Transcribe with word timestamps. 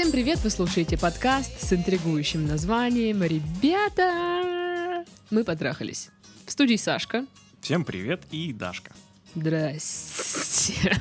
Всем 0.00 0.12
привет! 0.12 0.38
Вы 0.38 0.48
слушаете 0.48 0.96
подкаст 0.96 1.60
с 1.60 1.74
интригующим 1.74 2.46
названием 2.46 3.22
«Ребята, 3.22 5.04
мы 5.30 5.44
потрахались». 5.44 6.08
В 6.46 6.52
студии 6.52 6.76
Сашка. 6.76 7.26
Всем 7.60 7.84
привет 7.84 8.22
и 8.30 8.54
Дашка. 8.54 8.94
Здрасте. 9.34 10.98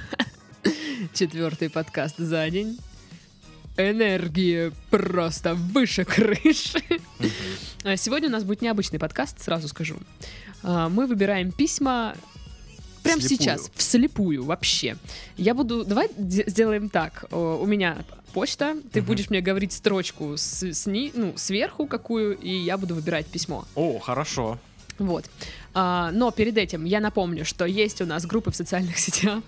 Четвертый 1.14 1.70
подкаст 1.70 2.18
за 2.18 2.50
день. 2.50 2.78
Энергия 3.78 4.74
просто 4.89 5.56
выше 5.56 6.04
крыши. 6.04 6.84
А 7.86 7.96
Сегодня 7.96 8.28
у 8.28 8.34
нас 8.34 8.43
будет 8.43 8.61
необычный 8.61 9.00
подкаст, 9.00 9.42
сразу 9.42 9.70
скажу. 9.70 9.96
А, 10.61 10.89
Мы 10.89 11.07
выбираем 11.07 11.54
письма 11.54 12.16
прямо 13.04 13.20
Вслепую. 13.20 13.38
сейчас, 13.39 13.71
вслепую 13.76 14.44
вообще. 14.44 14.98
Я 15.38 15.54
буду... 15.54 15.84
Давай 15.86 16.10
де- 16.18 16.44
сделаем 16.48 16.90
так. 16.90 17.26
У 17.32 17.66
меня 17.66 17.98
почта, 18.34 18.76
ты 18.92 19.00
Мгм. 19.02 19.07
будешь 19.07 19.30
мне 19.30 19.42
говорить 19.42 19.74
строчку 19.74 20.36
с, 20.38 20.74
сни- 20.74 21.12
ну, 21.16 21.34
сверху 21.38 21.88
какую, 21.88 22.38
и 22.38 22.50
я 22.52 22.78
буду 22.78 22.96
выбирать 22.96 23.26
письмо. 23.28 23.66
О, 23.76 24.00
хорошо. 24.00 24.60
Вот. 24.98 25.26
А, 25.74 26.12
но 26.12 26.30
перед 26.32 26.57
этим 26.57 26.84
я 26.86 27.00
напомню, 27.00 27.46
что 27.46 27.66
есть 27.66 28.02
у 28.02 28.06
нас 28.06 28.26
группы 28.26 28.52
в 28.52 28.56
социальных 28.56 28.98
сетях. 29.06 29.43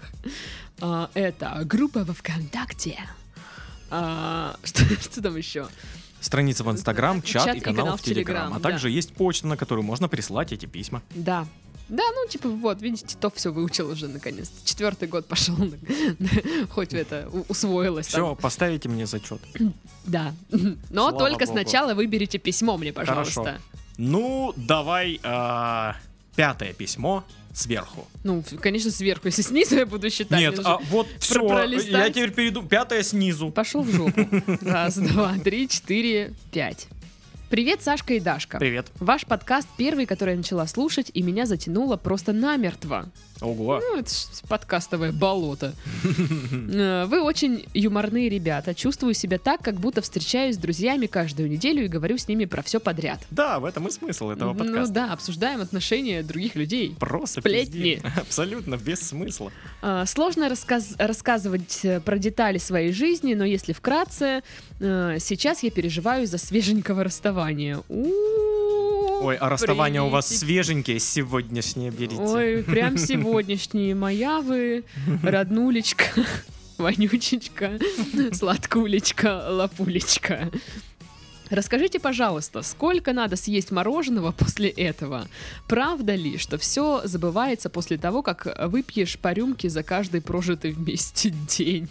А, 0.80 1.10
это 1.14 1.62
группа 1.66 2.04
во 2.04 2.14
ВКонтакте. 2.14 2.98
А, 3.90 4.56
что, 4.64 4.86
что 5.02 5.22
там 5.22 5.36
еще? 5.36 5.68
Страница 6.20 6.64
в 6.64 6.72
Инстаграм, 6.72 7.22
чат, 7.22 7.46
Чат 7.46 7.56
и 7.58 7.60
канал, 7.60 7.98
в 7.98 8.02
Телеграм. 8.02 8.54
А 8.54 8.60
также 8.60 8.90
есть 8.92 9.12
почта, 9.14 9.48
на 9.48 9.58
которую 9.58 9.84
можно 9.84 10.08
присылать 10.08 10.52
эти 10.54 10.68
письма. 10.68 11.02
Да. 11.16 11.48
Да, 11.92 12.04
ну, 12.16 12.26
типа, 12.30 12.48
вот, 12.48 12.82
видите, 12.82 13.18
то 13.20 13.30
все 13.30 13.52
выучил 13.52 13.90
уже 13.90 14.08
наконец. 14.08 14.50
Четвертый 14.64 15.10
год 15.10 15.28
пошел, 15.28 15.58
хоть 16.70 16.94
это 16.94 17.30
усвоилось. 17.50 18.08
Все, 18.08 18.34
поставите 18.36 18.88
мне 18.88 19.06
зачет. 19.06 19.42
Да. 20.06 20.34
Но 20.90 21.10
Слава 21.10 21.20
только 21.20 21.46
богу. 21.46 21.60
сначала 21.60 21.94
выберите 21.94 22.38
письмо 22.38 22.78
мне, 22.78 22.94
пожалуйста. 22.94 23.44
Хорошо. 23.44 23.62
Ну, 23.98 24.54
давай 24.56 25.20
а, 25.22 25.98
пятое 26.38 26.72
письмо 26.72 27.26
сверху. 27.54 28.08
Ну, 28.24 28.42
конечно, 28.62 28.90
сверху. 28.90 29.28
Если 29.28 29.42
снизу 29.42 29.76
я 29.76 29.86
буду 29.86 30.10
считать. 30.10 30.40
Нет, 30.40 30.62
а 30.64 30.78
вот 30.90 31.08
все. 31.20 31.46
пролистать. 31.46 31.92
Я 31.92 32.10
теперь 32.10 32.32
перейду. 32.32 32.64
Пятое 32.64 33.04
снизу. 33.04 33.52
Пошел 33.52 33.82
в 33.84 33.92
жопу. 33.92 34.28
Раз, 34.62 34.96
два, 34.96 35.38
три, 35.40 35.68
четыре, 35.68 36.34
пять. 36.54 36.88
Привет, 37.52 37.82
Сашка 37.82 38.14
и 38.14 38.22
Дашка. 38.22 38.60
Привет. 38.60 38.88
Ваш 39.02 39.26
подкаст 39.26 39.68
первый, 39.76 40.06
который 40.06 40.32
я 40.32 40.38
начала 40.38 40.66
слушать, 40.68 41.12
и 41.14 41.22
меня 41.22 41.46
затянуло 41.46 41.98
просто 41.98 42.32
намертво. 42.32 43.10
Ого. 43.42 43.80
Ну, 43.82 43.98
это 44.00 44.12
подкастовое 44.48 45.12
болото. 45.12 45.74
Э, 46.74 47.06
Вы 47.06 47.22
очень 47.22 47.66
юморные 47.74 48.30
ребята. 48.30 48.74
Чувствую 48.74 49.14
себя 49.14 49.38
так, 49.40 49.62
как 49.62 49.76
будто 49.76 50.02
встречаюсь 50.02 50.56
с 50.56 50.58
друзьями 50.58 51.08
каждую 51.08 51.50
неделю 51.50 51.84
и 51.86 51.88
говорю 51.88 52.18
с 52.18 52.28
ними 52.28 52.46
про 52.46 52.62
все 52.62 52.80
подряд. 52.80 53.20
Да, 53.32 53.60
в 53.60 53.66
этом 53.66 53.88
и 53.88 53.92
смысл 53.92 54.30
этого 54.30 54.54
Ну 54.54 54.60
подкаста. 54.60 54.94
да, 54.94 55.14
обсуждаем 55.14 55.62
отношения 55.62 56.24
других 56.24 56.56
людей. 56.56 56.96
Просто 57.00 57.42
Сплетни. 57.42 57.96
пиздец. 57.96 58.12
Абсолютно 58.18 58.78
без 58.78 59.00
смысла. 59.02 59.52
А, 59.82 60.06
Сложно 60.06 60.48
рассказ- 60.50 60.96
рассказывать 60.98 61.80
э, 61.84 62.00
про 62.00 62.18
детали 62.18 62.58
своей 62.58 62.92
жизни, 62.94 63.34
но 63.34 63.44
если 63.46 63.74
вкратце, 63.74 64.44
э, 64.80 65.18
сейчас 65.20 65.64
я 65.64 65.72
переживаю 65.72 66.28
за 66.28 66.38
свеженького 66.38 67.04
расставания. 67.04 67.80
У-у-у, 67.90 68.91
Ой, 69.22 69.36
а 69.36 69.50
расставания 69.50 70.02
у 70.02 70.10
вас 70.10 70.28
свеженькие 70.28 71.00
сегодняшние 71.00 71.92
берите. 71.92 72.22
Ой, 72.22 72.64
прям 72.64 72.98
сегодняшние. 72.98 73.94
Моя 73.94 74.42
вы, 74.42 74.84
роднулечка, 75.22 76.06
вонючечка, 76.80 77.80
сладкулечка, 78.32 79.46
лапулечка. 79.48 80.50
Расскажите, 81.52 82.00
пожалуйста, 82.00 82.64
сколько 82.64 83.14
надо 83.14 83.36
съесть 83.36 83.72
мороженого 83.72 84.32
после 84.32 84.70
этого? 84.70 85.28
Правда 85.68 86.16
ли, 86.16 86.38
что 86.38 86.58
все 86.58 87.02
забывается 87.04 87.70
после 87.70 87.98
того, 87.98 88.24
как 88.24 88.48
выпьешь 88.70 89.20
по 89.20 89.34
рюмке 89.34 89.70
за 89.70 89.84
каждый 89.84 90.22
прожитый 90.22 90.72
вместе 90.72 91.30
день? 91.30 91.90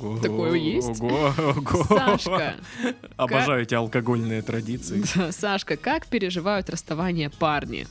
Ого, 0.00 0.18
Такое 0.18 0.54
есть? 0.54 1.00
Ого, 1.00 1.32
ого. 1.38 1.84
Сашка, 1.84 2.54
Обожаю 3.16 3.62
эти 3.62 3.74
алкогольные 3.74 4.42
традиции. 4.42 5.02
да, 5.14 5.32
Сашка, 5.32 5.76
как 5.76 6.06
переживают 6.06 6.68
расставание 6.70 7.30
парни? 7.30 7.86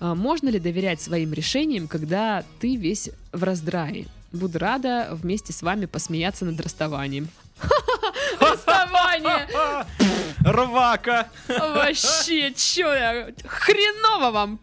А, 0.00 0.14
Можно 0.14 0.48
ли 0.48 0.58
доверять 0.58 1.00
своим 1.00 1.32
решениям, 1.32 1.88
когда 1.88 2.44
ты 2.60 2.76
весь 2.76 3.10
в 3.32 3.42
раздрае? 3.42 4.06
Буду 4.32 4.58
рада 4.58 5.08
вместе 5.12 5.52
с 5.52 5.62
вами 5.62 5.86
посмеяться 5.86 6.44
над 6.44 6.60
расставанием. 6.60 7.28
Расставание! 8.40 9.48
Рвака! 10.44 11.28
Вообще, 11.48 12.52
чё 12.54 12.92
я? 12.94 13.28
Хреново 13.44 14.30
вам! 14.30 14.60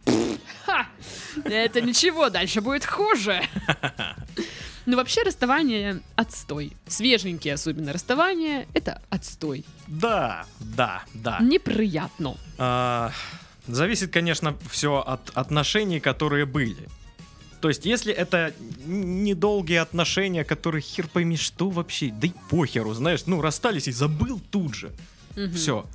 Это 1.45 1.81
ничего, 1.81 2.29
дальше 2.29 2.61
будет 2.61 2.85
хуже. 2.85 3.41
Ну, 4.87 4.95
вообще, 4.95 5.21
расставание— 5.23 6.01
отстой. 6.15 6.71
Свеженькие 6.87 7.55
особенно 7.55 7.91
расставания— 7.91 8.67
это 8.73 9.01
отстой. 9.09 9.65
Да, 9.85 10.45
да, 10.59 11.03
да. 11.13 11.39
Неприятно. 11.41 12.35
А, 12.57 13.11
Зависит, 13.67 14.13
конечно, 14.13 14.55
все 14.71 15.03
от 15.05 15.29
отношений, 15.33 15.99
которые 15.99 16.45
были. 16.45 16.87
То 17.59 17.67
есть, 17.67 17.85
если 17.85 18.13
это 18.13 18.53
недолгие 18.85 19.81
отношения, 19.81 20.45
которые 20.45 20.81
хер 20.81 21.07
пойми, 21.07 21.35
что 21.35 21.69
вообще, 21.69 22.09
да 22.09 22.27
и 22.27 22.31
похеру, 22.49 22.93
знаешь, 22.93 23.23
ну, 23.25 23.41
расстались 23.41 23.89
и 23.89 23.91
забыл 23.91 24.39
тут 24.39 24.73
же. 24.73 24.91
Мгм. 25.35 25.53
Все. 25.53 25.85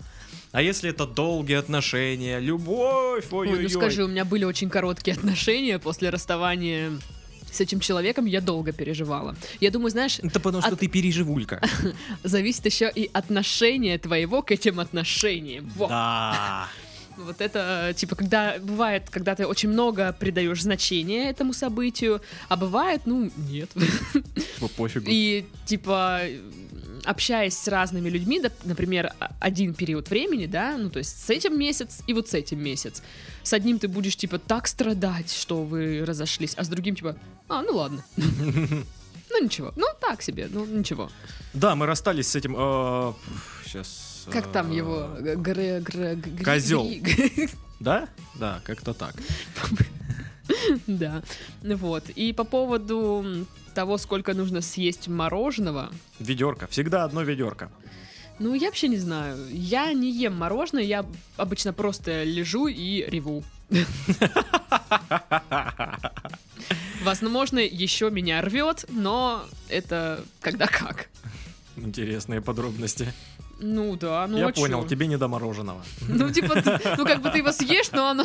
А 0.50 0.60
если 0.60 0.90
это 0.90 1.06
долгие 1.06 1.56
отношения, 1.56 2.40
любовь, 2.40 3.24
Ой, 3.30 3.48
ой-ой-ой. 3.48 3.62
ну 3.62 3.68
скажи, 3.70 4.04
у 4.04 4.08
меня 4.08 4.26
были 4.26 4.44
очень 4.44 4.68
короткие 4.68 5.16
отношения 5.16 5.78
после 5.78 6.10
расставания 6.10 6.92
с 7.52 7.60
этим 7.60 7.80
человеком, 7.80 8.26
я 8.26 8.40
долго 8.40 8.72
переживала. 8.72 9.36
Я 9.60 9.70
думаю, 9.70 9.90
знаешь, 9.90 10.18
Это 10.18 10.40
потому 10.40 10.62
что 10.62 10.72
От- 10.72 10.80
ты 10.80 10.88
переживулька. 10.88 11.60
зависит 12.24 12.66
еще 12.66 12.90
и 12.94 13.10
отношение 13.12 13.98
твоего 13.98 14.42
к 14.42 14.50
этим 14.50 14.80
отношениям. 14.80 15.70
Во. 15.76 15.88
Да. 15.88 16.68
Вот 17.18 17.42
это, 17.42 17.92
типа, 17.94 18.16
когда 18.16 18.56
бывает, 18.58 19.10
когда 19.10 19.34
ты 19.34 19.46
очень 19.46 19.68
много 19.68 20.16
придаешь 20.18 20.62
значения 20.62 21.28
этому 21.28 21.52
событию, 21.52 22.22
а 22.48 22.56
бывает, 22.56 23.02
ну, 23.04 23.30
нет. 23.36 23.70
Ну, 24.60 24.68
пофигу. 24.76 25.04
И, 25.10 25.44
типа, 25.66 26.20
общаясь 27.04 27.56
с 27.56 27.68
разными 27.68 28.08
людьми, 28.08 28.40
да, 28.40 28.50
например, 28.64 29.12
а- 29.20 29.30
один 29.40 29.74
период 29.74 30.10
времени, 30.10 30.46
да, 30.46 30.76
ну, 30.78 30.90
то 30.90 30.98
есть 30.98 31.24
с 31.26 31.30
этим 31.30 31.58
месяц 31.58 32.00
и 32.06 32.14
вот 32.14 32.28
с 32.28 32.34
этим 32.34 32.62
месяц. 32.62 33.02
С 33.42 33.52
одним 33.52 33.78
ты 33.78 33.88
будешь, 33.88 34.16
типа, 34.16 34.38
так 34.38 34.66
страдать, 34.68 35.32
что 35.32 35.62
вы 35.64 36.04
разошлись, 36.06 36.54
а 36.56 36.64
с 36.64 36.68
другим, 36.68 36.94
типа, 36.96 37.16
а, 37.48 37.62
ну 37.62 37.76
ладно. 37.76 38.04
Ну, 39.34 39.42
ничего. 39.44 39.72
Ну, 39.76 39.86
так 39.98 40.20
себе, 40.20 40.46
ну, 40.52 40.66
ничего. 40.66 41.10
Да, 41.54 41.74
мы 41.74 41.86
расстались 41.86 42.26
с 42.28 42.36
этим. 42.36 42.52
Сейчас. 43.64 44.26
Как 44.30 44.52
там 44.52 44.70
его? 44.70 45.08
Гри- 45.18 45.82
Козёл. 46.44 46.84
гри- 47.00 47.48
Да? 47.80 48.08
Да, 48.38 48.60
как-то 48.64 48.92
так. 48.92 49.14
Да. 50.86 51.22
Вот. 51.62 52.10
И 52.10 52.32
по 52.34 52.44
поводу 52.44 53.24
того, 53.72 53.98
сколько 53.98 54.34
нужно 54.34 54.60
съесть 54.60 55.08
мороженого, 55.08 55.90
Ведерко. 56.18 56.66
Всегда 56.68 57.04
одно 57.04 57.22
ведерко. 57.22 57.70
ну, 58.38 58.54
я 58.54 58.66
вообще 58.68 58.88
не 58.88 58.98
знаю. 58.98 59.36
Я 59.50 59.92
не 59.92 60.10
ем 60.10 60.34
мороженое, 60.36 60.82
я 60.84 61.04
обычно 61.36 61.72
просто 61.72 62.22
лежу 62.24 62.66
и 62.68 63.04
реву. 63.08 63.42
Возможно, 67.02 67.58
еще 67.58 68.10
меня 68.10 68.40
рвет, 68.42 68.84
но 68.88 69.44
это 69.68 70.24
когда 70.40 70.66
как. 70.66 71.08
Интересные 71.76 72.40
подробности. 72.40 73.12
Ну 73.60 73.96
да, 73.96 74.26
ну 74.28 74.38
Я 74.38 74.48
а 74.48 74.52
понял, 74.52 74.82
чё? 74.82 74.88
тебе 74.88 75.06
не 75.06 75.16
до 75.16 75.28
мороженого. 75.28 75.82
Ну, 76.08 76.30
типа, 76.30 76.62
ну 76.98 77.04
как 77.04 77.22
бы 77.22 77.30
ты 77.30 77.38
его 77.38 77.52
съешь, 77.52 77.90
но 77.92 78.08
оно 78.08 78.24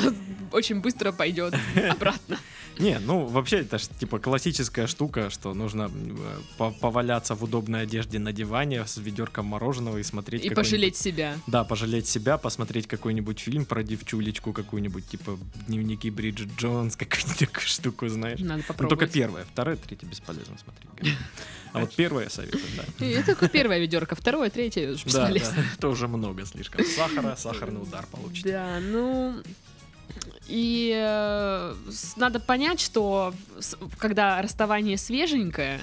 очень 0.52 0.82
быстро 0.82 1.12
пойдет 1.12 1.54
обратно. 1.90 2.40
Не, 2.80 3.00
ну 3.00 3.26
вообще 3.26 3.58
это 3.58 3.78
ж 3.78 3.88
типа 4.00 4.20
классическая 4.20 4.88
штука, 4.88 5.30
что 5.30 5.54
нужно 5.54 5.90
э, 5.94 6.38
по- 6.58 6.72
поваляться 6.72 7.36
в 7.36 7.44
удобной 7.44 7.82
одежде 7.84 8.20
на 8.20 8.34
диване 8.34 8.86
с 8.86 8.98
ведерком 8.98 9.46
мороженого 9.46 9.98
и 9.98 10.04
смотреть 10.04 10.46
И 10.46 10.50
пожалеть 10.50 10.96
себя. 10.98 11.36
Да, 11.48 11.64
пожалеть 11.64 12.08
себя, 12.08 12.38
посмотреть 12.38 12.88
какой-нибудь 12.88 13.40
фильм 13.40 13.66
про 13.66 13.84
девчулечку 13.84 14.54
какую-нибудь, 14.54 15.08
типа 15.08 15.38
дневники 15.68 16.10
Бриджит 16.10 16.50
Джонс, 16.58 16.96
какую-нибудь 16.98 17.40
такую 17.40 17.66
штуку, 17.66 18.08
знаешь. 18.08 18.40
Надо 18.40 18.58
Ну, 18.58 18.64
попробовать. 18.68 19.00
только 19.00 19.14
первое, 19.14 19.46
второе, 19.46 19.76
третье 19.78 20.06
бесполезно 20.08 20.58
смотреть. 20.58 21.16
А 21.74 21.82
вот 21.82 21.94
первое 21.96 22.30
советую, 22.30 22.64
да. 22.78 23.06
И 23.06 23.10
Это 23.12 23.28
только 23.36 23.50
первое 23.50 23.78
ведерко, 23.78 24.16
второе, 24.16 24.50
третье 24.50 24.94
уж 24.94 25.04
Да, 25.04 25.30
да, 25.30 25.36
это 25.78 25.90
уже 25.90 26.08
много 26.08 26.46
слишком. 26.46 26.84
Сахара, 26.86 27.36
сахарный 27.36 27.82
удар 27.84 28.06
получите. 28.10 28.50
Да, 28.54 28.80
ну 28.80 29.36
и 30.48 30.94
э, 30.96 31.76
надо 32.16 32.40
понять, 32.40 32.80
что 32.80 33.34
когда 33.98 34.42
расставание 34.42 34.98
свеженькое, 34.98 35.82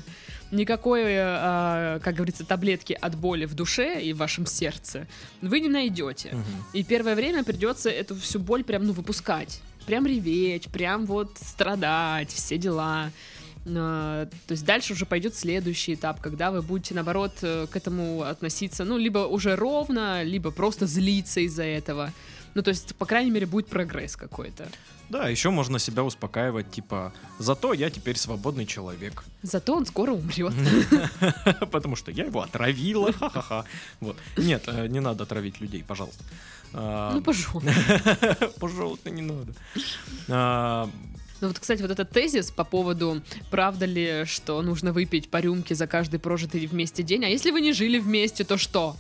никакой, 0.51 1.03
а, 1.17 1.99
как 2.01 2.15
говорится, 2.15 2.45
таблетки 2.45 2.97
от 2.99 3.17
боли 3.17 3.45
в 3.45 3.55
душе 3.55 4.01
и 4.01 4.13
в 4.13 4.19
вашем 4.19 4.47
сердце 4.47 5.07
вы 5.43 5.61
не 5.61 5.69
найдете. 5.69 6.31
Мгм. 6.33 6.65
И 6.73 6.85
первое 6.85 7.15
время 7.15 7.45
придется 7.45 7.91
эту 7.91 8.15
всю 8.17 8.39
боль 8.39 8.65
прям, 8.65 8.85
ну, 8.85 8.93
выпускать. 8.93 9.61
Прям 9.87 10.07
реветь, 10.07 10.69
прям 10.69 11.05
вот 11.07 11.37
страдать, 11.37 12.31
все 12.31 12.57
дела. 12.57 13.11
А, 13.67 14.27
То 14.47 14.53
есть 14.53 14.65
дальше 14.65 14.93
уже 14.93 15.07
пойдет 15.07 15.35
следующий 15.35 15.95
этап, 15.95 16.21
когда 16.21 16.51
вы 16.51 16.63
будете, 16.63 16.95
наоборот, 16.95 17.33
э, 17.43 17.67
к 17.71 17.77
этому 17.77 18.23
относиться, 18.23 18.85
ну, 18.85 18.99
либо 18.99 19.21
уже 19.21 19.57
ровно, 19.57 20.23
либо 20.23 20.51
просто 20.51 20.87
злиться 20.87 21.41
из-за 21.41 21.65
этого. 21.65 22.13
Ну, 22.55 22.63
то 22.63 22.71
есть, 22.71 22.95
по 22.97 23.05
крайней 23.07 23.31
мере, 23.31 23.47
будет 23.47 23.69
прогресс 23.69 24.17
какой-то. 24.17 24.69
Да, 25.11 25.29
еще 25.29 25.51
можно 25.51 25.79
себя 25.79 26.03
успокаивать, 26.03 26.71
типа, 26.71 27.13
зато 27.39 27.75
я 27.75 27.91
теперь 27.91 28.17
свободный 28.17 28.65
человек. 28.65 29.25
Зато 29.43 29.75
он 29.77 29.85
скоро 29.87 30.13
умрет. 30.13 30.55
Потому 31.71 31.95
что 31.97 32.11
я 32.11 32.25
его 32.25 32.41
отравила. 32.41 33.13
Ха-ха-ха. 33.13 33.65
Вот. 34.01 34.17
Нет, 34.37 34.65
э, 34.67 34.87
не 34.87 35.01
надо 35.01 35.25
отравить 35.25 35.61
людей, 35.61 35.85
пожалуйста. 35.87 36.25
А, 36.73 37.13
Ну, 37.13 37.23
пожалуйста. 37.23 37.73
Пожалуйста, 38.61 39.11
не 39.11 39.23
надо. 39.23 39.53
А, 40.29 40.89
Ну 41.41 41.49
вот, 41.49 41.59
кстати, 41.59 41.83
вот 41.83 41.91
этот 41.91 42.11
тезис 42.11 42.51
по 42.51 42.65
поводу, 42.65 43.23
правда 43.51 43.85
ли, 43.87 44.25
что 44.27 44.61
нужно 44.63 44.93
выпить 44.93 45.29
по 45.31 45.41
рюмке 45.41 45.75
за 45.75 45.87
каждый 45.87 46.19
прожитый 46.19 46.67
вместе 46.67 47.03
день, 47.03 47.25
а 47.25 47.29
если 47.29 47.51
вы 47.51 47.61
не 47.61 47.73
жили 47.73 47.99
вместе, 47.99 48.45
то 48.45 48.57
что? 48.57 48.97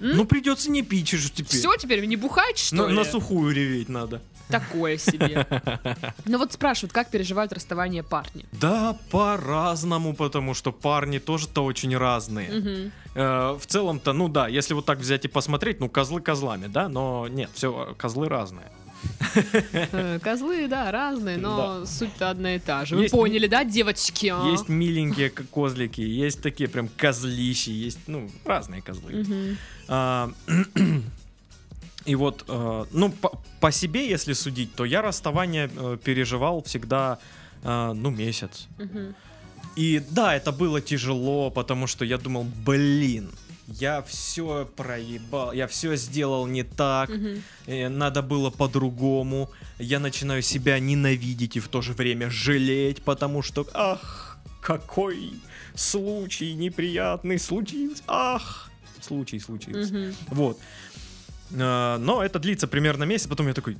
Ну, 0.00 0.24
придется 0.24 0.70
не 0.70 0.82
пить 0.82 1.08
же 1.08 1.30
теперь. 1.30 1.58
Все, 1.58 1.74
теперь 1.76 2.04
не 2.04 2.16
бухать, 2.16 2.58
что 2.58 2.76
На, 2.76 2.86
ли? 2.88 2.94
на 2.94 3.04
сухую 3.04 3.54
реветь 3.54 3.88
надо. 3.88 4.22
Такое 4.48 4.96
себе. 4.98 5.46
Ну 6.24 6.38
вот 6.38 6.52
спрашивают, 6.52 6.92
как 6.92 7.10
переживают 7.10 7.52
расставание 7.52 8.02
парни. 8.02 8.44
Да, 8.52 8.98
по-разному, 9.10 10.14
потому 10.14 10.54
что 10.54 10.72
парни 10.72 11.18
тоже-то 11.18 11.64
очень 11.64 11.96
разные. 11.96 12.50
Мгм. 12.50 12.92
Э, 13.14 13.58
в 13.58 13.66
целом-то, 13.66 14.12
ну 14.12 14.28
да, 14.28 14.48
если 14.48 14.74
вот 14.74 14.84
так 14.86 14.98
взять 14.98 15.24
и 15.24 15.28
посмотреть, 15.28 15.80
ну 15.80 15.88
козлы 15.88 16.20
козлами, 16.20 16.66
да, 16.66 16.88
но 16.88 17.26
нет, 17.28 17.50
все, 17.54 17.94
козлы 17.98 18.28
разные. 18.28 18.70
Э, 19.92 20.18
Козлы, 20.20 20.68
да, 20.68 20.90
разные, 20.90 21.36
но 21.36 21.84
суть-то 21.86 22.30
одна 22.30 22.56
и 22.56 22.58
та 22.58 22.84
же. 22.84 22.96
Вы 22.96 23.02
Есть 23.02 23.12
поняли, 23.12 23.46
да, 23.46 23.64
девочки? 23.64 24.26
а? 24.26 24.50
Есть 24.50 24.68
миленькие 24.68 25.30
козлики, 25.30 26.00
есть 26.00 26.42
такие 26.42 26.68
прям 26.68 26.88
козлищи, 26.88 27.70
есть, 27.70 28.00
ну, 28.06 28.30
разные 28.44 28.82
козлы. 28.82 29.56
А, 29.88 30.30
И 32.04 32.14
вот, 32.14 32.44
э, 32.48 32.84
ну, 32.92 33.10
по, 33.10 33.38
по 33.60 33.70
себе, 33.70 34.08
если 34.08 34.32
судить, 34.32 34.74
то 34.74 34.86
я 34.86 35.02
расставание 35.02 35.68
э, 35.74 35.98
переживал 36.02 36.62
всегда, 36.62 37.18
ну, 37.62 38.10
месяц. 38.10 38.68
И 39.74 40.02
да, 40.10 40.36
это 40.36 40.52
было 40.52 40.80
тяжело, 40.80 41.50
потому 41.50 41.86
что 41.88 42.04
я 42.04 42.16
думал, 42.16 42.46
блин, 42.64 43.30
я 43.68 44.02
все 44.02 44.68
проебал, 44.76 45.52
я 45.52 45.66
все 45.66 45.94
сделал 45.96 46.46
не 46.46 46.62
так, 46.62 47.10
э, 47.66 47.88
надо 47.88 48.22
было 48.22 48.50
по-другому. 48.50 49.50
Я 49.78 50.00
начинаю 50.00 50.42
себя 50.42 50.78
ненавидеть 50.78 51.56
и 51.56 51.60
в 51.60 51.68
то 51.68 51.82
же 51.82 51.92
время 51.92 52.30
жалеть, 52.30 53.02
потому 53.02 53.42
что, 53.42 53.66
ах, 53.74 54.38
какой 54.60 55.32
случай 55.74 56.54
неприятный 56.54 57.38
случился, 57.38 58.02
ах, 58.06 58.70
случай 59.00 59.38
случился. 59.38 59.94
Мгм. 59.94 60.14
Вот. 60.28 60.58
А, 61.58 61.98
Но 61.98 62.22
это 62.22 62.38
длится 62.38 62.66
примерно 62.66 63.04
месяц, 63.04 63.26
потом 63.26 63.48
я 63.48 63.54
такой, 63.54 63.76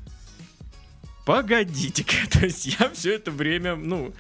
погодите-ка, 1.27 2.17
то 2.31 2.45
есть 2.45 2.67
я 2.79 2.91
все 2.91 3.15
это 3.15 3.31
время, 3.31 3.75
ну, 3.75 4.13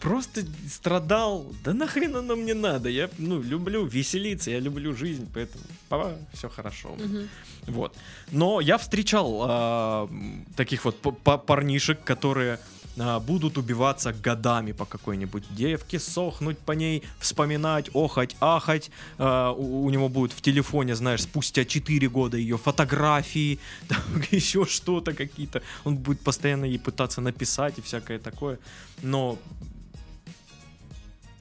просто 0.00 0.42
страдал, 0.68 1.52
да 1.64 1.74
нахрен 1.74 2.16
оно 2.16 2.36
мне 2.36 2.54
надо, 2.54 2.88
я, 2.88 3.08
ну, 3.18 3.42
люблю 3.42 3.84
веселиться, 3.86 4.50
я 4.50 4.60
люблю 4.60 4.94
жизнь, 4.94 5.28
поэтому 5.32 5.64
все 6.32 6.48
хорошо. 6.48 6.96
Мгм. 6.98 7.28
Вот. 7.66 7.96
Но 8.30 8.60
я 8.60 8.78
встречал 8.78 9.42
а, 9.42 10.08
таких 10.56 10.84
вот 10.84 11.00
парнишек, 11.46 12.02
которые 12.04 12.58
а, 12.98 13.20
будут 13.20 13.58
убиваться 13.58 14.12
годами 14.12 14.72
по 14.72 14.84
какой-нибудь 14.84 15.44
девке, 15.50 15.98
сохнуть 15.98 16.58
по 16.58 16.72
ней, 16.72 17.02
вспоминать, 17.18 17.90
охать, 17.94 18.36
ахать. 18.40 18.90
А, 19.18 19.52
у, 19.52 19.84
у 19.84 19.90
него 19.90 20.08
будет 20.08 20.32
в 20.32 20.40
телефоне, 20.40 20.94
знаешь, 20.94 21.22
спустя 21.22 21.64
4 21.64 22.08
года 22.08 22.36
ее 22.36 22.56
фотографии, 22.56 23.58
там, 23.88 24.00
еще 24.30 24.64
что-то 24.64 25.12
какие-то. 25.12 25.62
Он 25.84 25.96
будет 25.96 26.20
постоянно 26.20 26.64
ей 26.64 26.78
пытаться 26.78 27.20
написать 27.20 27.78
и 27.78 27.82
всякое 27.82 28.18
такое. 28.18 28.58
Но 29.02 29.38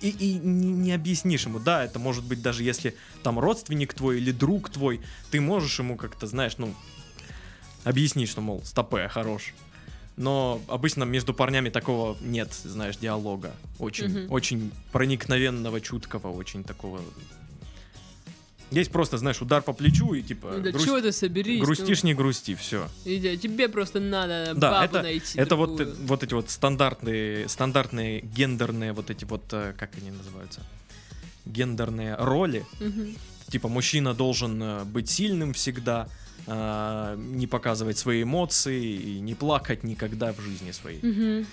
и, 0.05 0.09
и 0.09 0.33
не, 0.39 0.71
не 0.71 0.91
объяснишь 0.93 1.45
ему, 1.45 1.59
да, 1.59 1.83
это 1.83 1.99
может 1.99 2.23
быть 2.23 2.41
даже 2.41 2.63
если 2.63 2.95
там 3.23 3.39
родственник 3.39 3.93
твой 3.93 4.17
или 4.17 4.31
друг 4.31 4.69
твой, 4.69 5.01
ты 5.31 5.41
можешь 5.41 5.79
ему 5.79 5.97
как-то, 5.97 6.27
знаешь, 6.27 6.57
ну, 6.57 6.73
объяснить, 7.83 8.29
что, 8.29 8.41
мол, 8.41 8.61
стопе, 8.63 9.07
хорош. 9.07 9.53
Но 10.17 10.61
обычно 10.67 11.03
между 11.03 11.33
парнями 11.33 11.69
такого 11.69 12.15
нет, 12.21 12.53
знаешь, 12.63 12.97
диалога. 12.97 13.53
Очень, 13.79 14.09
Мгм. 14.09 14.31
очень 14.31 14.71
проникновенного, 14.91 15.81
чуткого, 15.81 16.29
очень 16.31 16.63
такого. 16.63 17.01
Есть 18.75 18.91
просто, 18.91 19.17
знаешь, 19.17 19.41
удар 19.41 19.61
по 19.61 19.73
плечу 19.73 20.13
и 20.13 20.21
типа 20.21 20.51
Ну 20.57 20.61
Да 20.63 20.71
грусть- 20.71 20.85
чё 20.85 21.01
ты 21.01 21.11
соберись? 21.11 21.61
грустишь, 21.61 22.03
не 22.03 22.13
грусти, 22.13 22.55
все. 22.55 22.87
ну, 23.05 23.11
иди, 23.13 23.37
тебе 23.37 23.69
просто 23.69 23.99
надо 23.99 24.53
Да, 24.55 24.71
бабу 24.71 24.85
это, 24.85 25.01
найти. 25.03 25.39
это 25.39 25.55
вот, 25.55 25.75
другую. 25.77 25.95
вот 26.07 26.23
эти 26.23 26.33
вот 26.33 26.49
стандартные, 26.49 27.47
стандартные 27.47 28.21
гендерные 28.21 28.91
вот 28.93 29.09
эти 29.09 29.25
вот, 29.25 29.43
э, 29.53 29.73
как 29.77 29.91
они 29.97 30.11
называются, 30.11 30.61
гендерные 31.45 32.15
роли. 32.15 32.65
Мгм. 32.79 33.15
Типа 33.49 33.67
мужчина 33.67 34.13
должен 34.13 34.61
э, 34.61 34.83
быть 34.85 35.09
сильным 35.09 35.53
всегда, 35.53 36.07
э, 36.47 37.15
не 37.17 37.47
показывать 37.47 37.97
свои 37.97 38.23
эмоции 38.23 38.83
и 38.83 39.19
не 39.19 39.35
плакать 39.35 39.83
никогда 39.83 40.33
в 40.33 40.41
жизни 40.41 40.71
своей. 40.71 40.99
Мгм. 41.01 41.45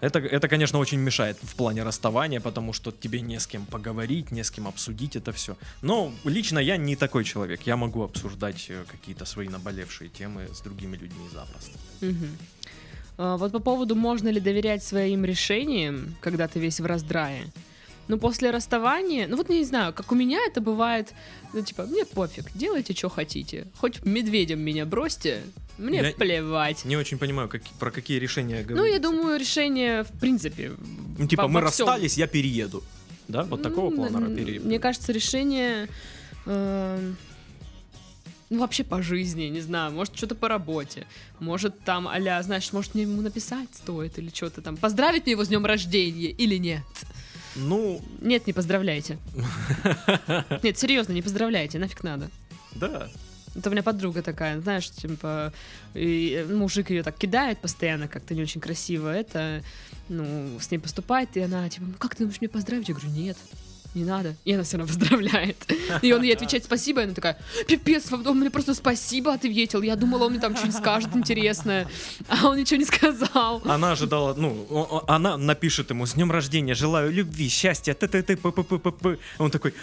Это, 0.00 0.18
это, 0.18 0.48
конечно, 0.48 0.78
очень 0.78 0.98
мешает 0.98 1.38
в 1.42 1.54
плане 1.54 1.82
расставания, 1.82 2.40
потому 2.40 2.72
что 2.72 2.90
тебе 2.92 3.20
не 3.20 3.38
с 3.38 3.46
кем 3.46 3.64
поговорить, 3.64 4.32
не 4.32 4.44
с 4.44 4.50
кем 4.50 4.66
обсудить 4.66 5.16
это 5.16 5.32
все. 5.32 5.56
Но 5.82 6.12
лично 6.24 6.58
я 6.58 6.76
не 6.76 6.96
такой 6.96 7.24
человек. 7.24 7.66
Я 7.66 7.76
могу 7.76 8.02
обсуждать 8.02 8.66
э, 8.68 8.84
какие-то 8.90 9.24
свои 9.24 9.48
наболевшие 9.48 10.10
темы 10.10 10.48
с 10.52 10.60
другими 10.60 10.96
людьми 10.96 11.28
запросто. 11.32 11.78
Мгм. 12.00 12.28
А, 13.16 13.36
Вот 13.36 13.52
по 13.52 13.60
поводу, 13.60 13.94
можно 13.94 14.28
ли 14.28 14.40
доверять 14.40 14.82
своим 14.82 15.24
решениям, 15.24 16.14
когда 16.20 16.48
ты 16.48 16.60
весь 16.60 16.80
в 16.80 16.86
раздрае. 16.86 17.46
Ну, 18.08 18.18
после 18.18 18.50
расставания, 18.50 19.26
ну 19.28 19.36
вот 19.36 19.48
не 19.48 19.64
знаю, 19.64 19.94
как 19.94 20.12
у 20.12 20.14
меня 20.14 20.38
это 20.46 20.60
бывает, 20.60 21.14
ну, 21.54 21.62
типа, 21.62 21.86
мне 21.86 22.04
пофиг, 22.04 22.44
делайте, 22.54 22.92
что 22.92 23.08
хотите. 23.08 23.66
Хоть 23.80 24.04
медведем 24.04 24.60
меня 24.60 24.84
бросьте, 24.84 25.42
мне 25.78 25.98
Я- 26.00 26.12
плевать. 26.12 26.84
Не 26.84 26.96
очень 26.96 27.18
понимаю, 27.18 27.48
как- 27.48 27.62
про 27.78 27.90
какие 27.90 28.18
решения 28.18 28.60
Ну, 28.68 28.74
говорить. 28.76 28.92
я 28.94 28.98
думаю, 29.00 29.38
решение, 29.40 30.02
в 30.04 30.12
принципе... 30.20 30.72
Ну, 31.18 31.26
типа, 31.26 31.42
во- 31.42 31.48
мы 31.48 31.54
во 31.54 31.60
расстались, 31.62 32.16
я 32.18 32.26
перееду. 32.26 32.82
Да, 33.28 33.42
вот 33.44 33.62
такого 33.62 33.90
М, 33.90 33.96
плана 33.96 34.28
пере- 34.36 34.60
Мне 34.60 34.78
кажется, 34.78 35.12
решение... 35.12 35.88
эм, 36.46 37.16
Ну, 38.50 38.60
вообще 38.60 38.84
по 38.84 39.02
жизни, 39.02 39.44
не 39.44 39.60
знаю, 39.60 39.90
может, 39.92 40.14
что-то 40.16 40.34
по 40.34 40.48
работе. 40.48 41.06
Может, 41.40 41.80
там, 41.84 42.06
аля, 42.06 42.40
знаешь, 42.42 42.72
может, 42.72 42.94
мне 42.94 43.02
ему 43.04 43.20
написать 43.22 43.68
стоит 43.74 44.18
или 44.18 44.30
что-то 44.32 44.60
там. 44.62 44.76
Поздравить 44.76 45.24
мне 45.24 45.32
его 45.32 45.44
с 45.44 45.48
днем 45.48 45.64
рождения 45.66 46.28
или 46.30 46.56
нет? 46.58 46.82
Ну, 47.56 48.00
Нет, 48.20 48.46
не 48.46 48.52
поздравляйте. 48.52 49.16
Нет, 50.62 50.78
серьезно, 50.78 51.12
не 51.12 51.22
поздравляйте, 51.22 51.78
нафиг 51.78 52.02
надо. 52.04 52.30
да. 52.74 53.08
Это 53.54 53.68
у 53.68 53.72
меня 53.72 53.82
подруга 53.82 54.22
такая, 54.22 54.60
знаешь, 54.60 54.90
типа, 54.90 55.52
и 55.94 56.44
мужик 56.50 56.90
ее 56.90 57.02
так 57.02 57.16
кидает 57.16 57.58
постоянно, 57.58 58.08
как-то 58.08 58.34
не 58.34 58.42
очень 58.42 58.60
красиво. 58.60 59.14
Это, 59.14 59.62
ну, 60.08 60.58
с 60.60 60.70
ней 60.70 60.78
поступает, 60.78 61.36
и 61.36 61.40
она, 61.40 61.68
типа, 61.68 61.86
ну 61.86 61.94
как 61.98 62.16
ты 62.16 62.24
можешь 62.24 62.40
мне 62.40 62.48
поздравить? 62.48 62.88
Я 62.88 62.94
говорю, 62.94 63.10
нет, 63.10 63.36
не 63.94 64.04
надо. 64.04 64.34
И 64.44 64.52
она 64.52 64.62
все 64.64 64.76
равно 64.76 64.92
поздравляет. 64.92 65.56
И 66.02 66.12
он 66.12 66.22
ей 66.22 66.34
отвечает 66.34 66.64
спасибо, 66.64 67.00
и 67.00 67.04
она 67.04 67.14
такая, 67.14 67.38
пипец, 67.66 68.12
он 68.12 68.38
мне 68.38 68.50
просто 68.50 68.74
спасибо 68.74 69.32
ответил. 69.32 69.82
Я 69.82 69.96
думала, 69.96 70.24
он 70.24 70.32
мне 70.32 70.40
там 70.40 70.56
что-нибудь 70.56 70.78
скажет 70.78 71.10
интересное, 71.14 71.88
а 72.28 72.48
он 72.48 72.56
ничего 72.58 72.78
не 72.78 72.84
сказал. 72.84 73.62
Она 73.64 73.92
ожидала, 73.92 74.34
ну, 74.34 75.02
она 75.06 75.36
напишет 75.36 75.90
ему 75.90 76.06
с 76.06 76.14
днем 76.14 76.30
рождения, 76.30 76.74
желаю 76.74 77.12
любви, 77.12 77.48
счастья, 77.48 77.94
т 77.94 78.08
т 78.08 78.22
т 78.22 78.36
п 78.36 78.50
п 78.50 78.62
п 78.62 78.78
п 78.78 78.90
п 78.90 79.18
Он 79.38 79.50
такой, 79.50 79.74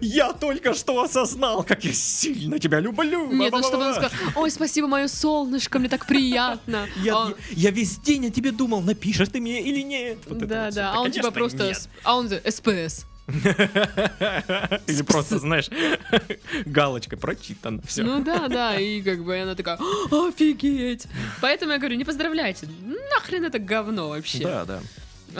я 0.00 0.32
только 0.32 0.74
что 0.74 1.02
осознал, 1.02 1.64
как 1.64 1.84
я 1.84 1.92
сильно 1.92 2.58
тебя 2.58 2.80
люблю. 2.80 3.32
Нет, 3.32 3.52
ну 3.52 3.60
Ба-ба-ба-ба». 3.60 3.68
чтобы 3.68 3.84
он 3.84 3.94
сказал, 3.94 4.10
ой, 4.36 4.50
спасибо, 4.50 4.86
мое 4.86 5.08
солнышко, 5.08 5.78
мне 5.78 5.88
так 5.88 6.06
приятно. 6.06 6.86
Я, 7.02 7.16
А- 7.16 7.34
я 7.50 7.70
весь 7.70 7.98
день 7.98 8.26
о 8.26 8.30
тебе 8.30 8.52
думал, 8.52 8.80
напишешь 8.82 9.28
ты 9.28 9.40
мне 9.40 9.60
или 9.62 9.82
нет. 9.82 10.18
Да, 10.28 10.70
да, 10.70 10.92
а 10.94 11.00
он 11.00 11.10
типа 11.10 11.30
просто, 11.30 11.72
а 12.02 12.16
он 12.16 12.28
СПС. 12.28 13.04
Или 14.86 15.02
просто, 15.02 15.38
знаешь, 15.38 15.68
галочка 16.66 17.16
прочитана, 17.16 17.80
все. 17.86 18.02
Ну 18.04 18.22
да, 18.22 18.48
да, 18.48 18.78
и 18.78 19.02
как 19.02 19.24
бы 19.24 19.38
она 19.40 19.54
такая, 19.54 19.78
офигеть. 20.10 21.06
Поэтому 21.40 21.72
я 21.72 21.78
говорю, 21.78 21.96
не 21.96 22.04
поздравляйте, 22.04 22.68
нахрен 23.14 23.44
это 23.44 23.58
говно 23.58 24.08
вообще. 24.10 24.38
Да, 24.44 24.64
да. 24.64 24.80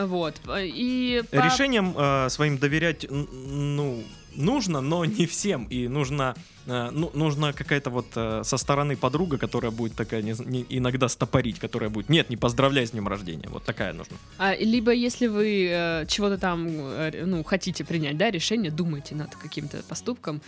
Вот. 0.05 0.35
И 0.59 1.23
по- 1.31 1.35
Решением 1.37 1.95
э, 1.97 2.29
своим 2.29 2.57
доверять, 2.57 3.05
ну, 3.09 4.03
нужно, 4.37 4.81
но 4.81 5.05
не 5.05 5.25
всем. 5.25 5.65
И 5.65 5.87
нужно, 5.87 6.35
э, 6.65 6.89
ну, 6.91 7.11
нужна 7.13 7.53
какая-то 7.53 7.89
вот 7.89 8.07
э, 8.15 8.41
со 8.43 8.57
стороны 8.57 8.95
подруга, 8.95 9.37
которая 9.37 9.71
будет 9.71 9.95
такая 9.95 10.21
не, 10.21 10.33
не- 10.45 10.65
иногда 10.69 11.07
стопорить, 11.09 11.59
которая 11.59 11.89
будет, 11.89 12.09
нет, 12.09 12.29
не 12.29 12.37
поздравляй 12.37 12.85
с 12.85 12.91
днем 12.91 13.07
рождения. 13.07 13.49
Вот 13.49 13.63
такая 13.63 13.93
нужна. 13.93 14.17
А, 14.37 14.55
либо 14.55 14.91
если 14.91 15.27
вы 15.27 15.67
э, 15.69 16.05
чего-то 16.07 16.37
там, 16.37 16.67
э, 16.69 17.25
ну, 17.25 17.43
хотите 17.43 17.83
принять, 17.83 18.17
да, 18.17 18.31
решение, 18.31 18.71
думайте 18.71 19.15
над 19.15 19.35
каким-то 19.35 19.77
поступком, 19.89 20.41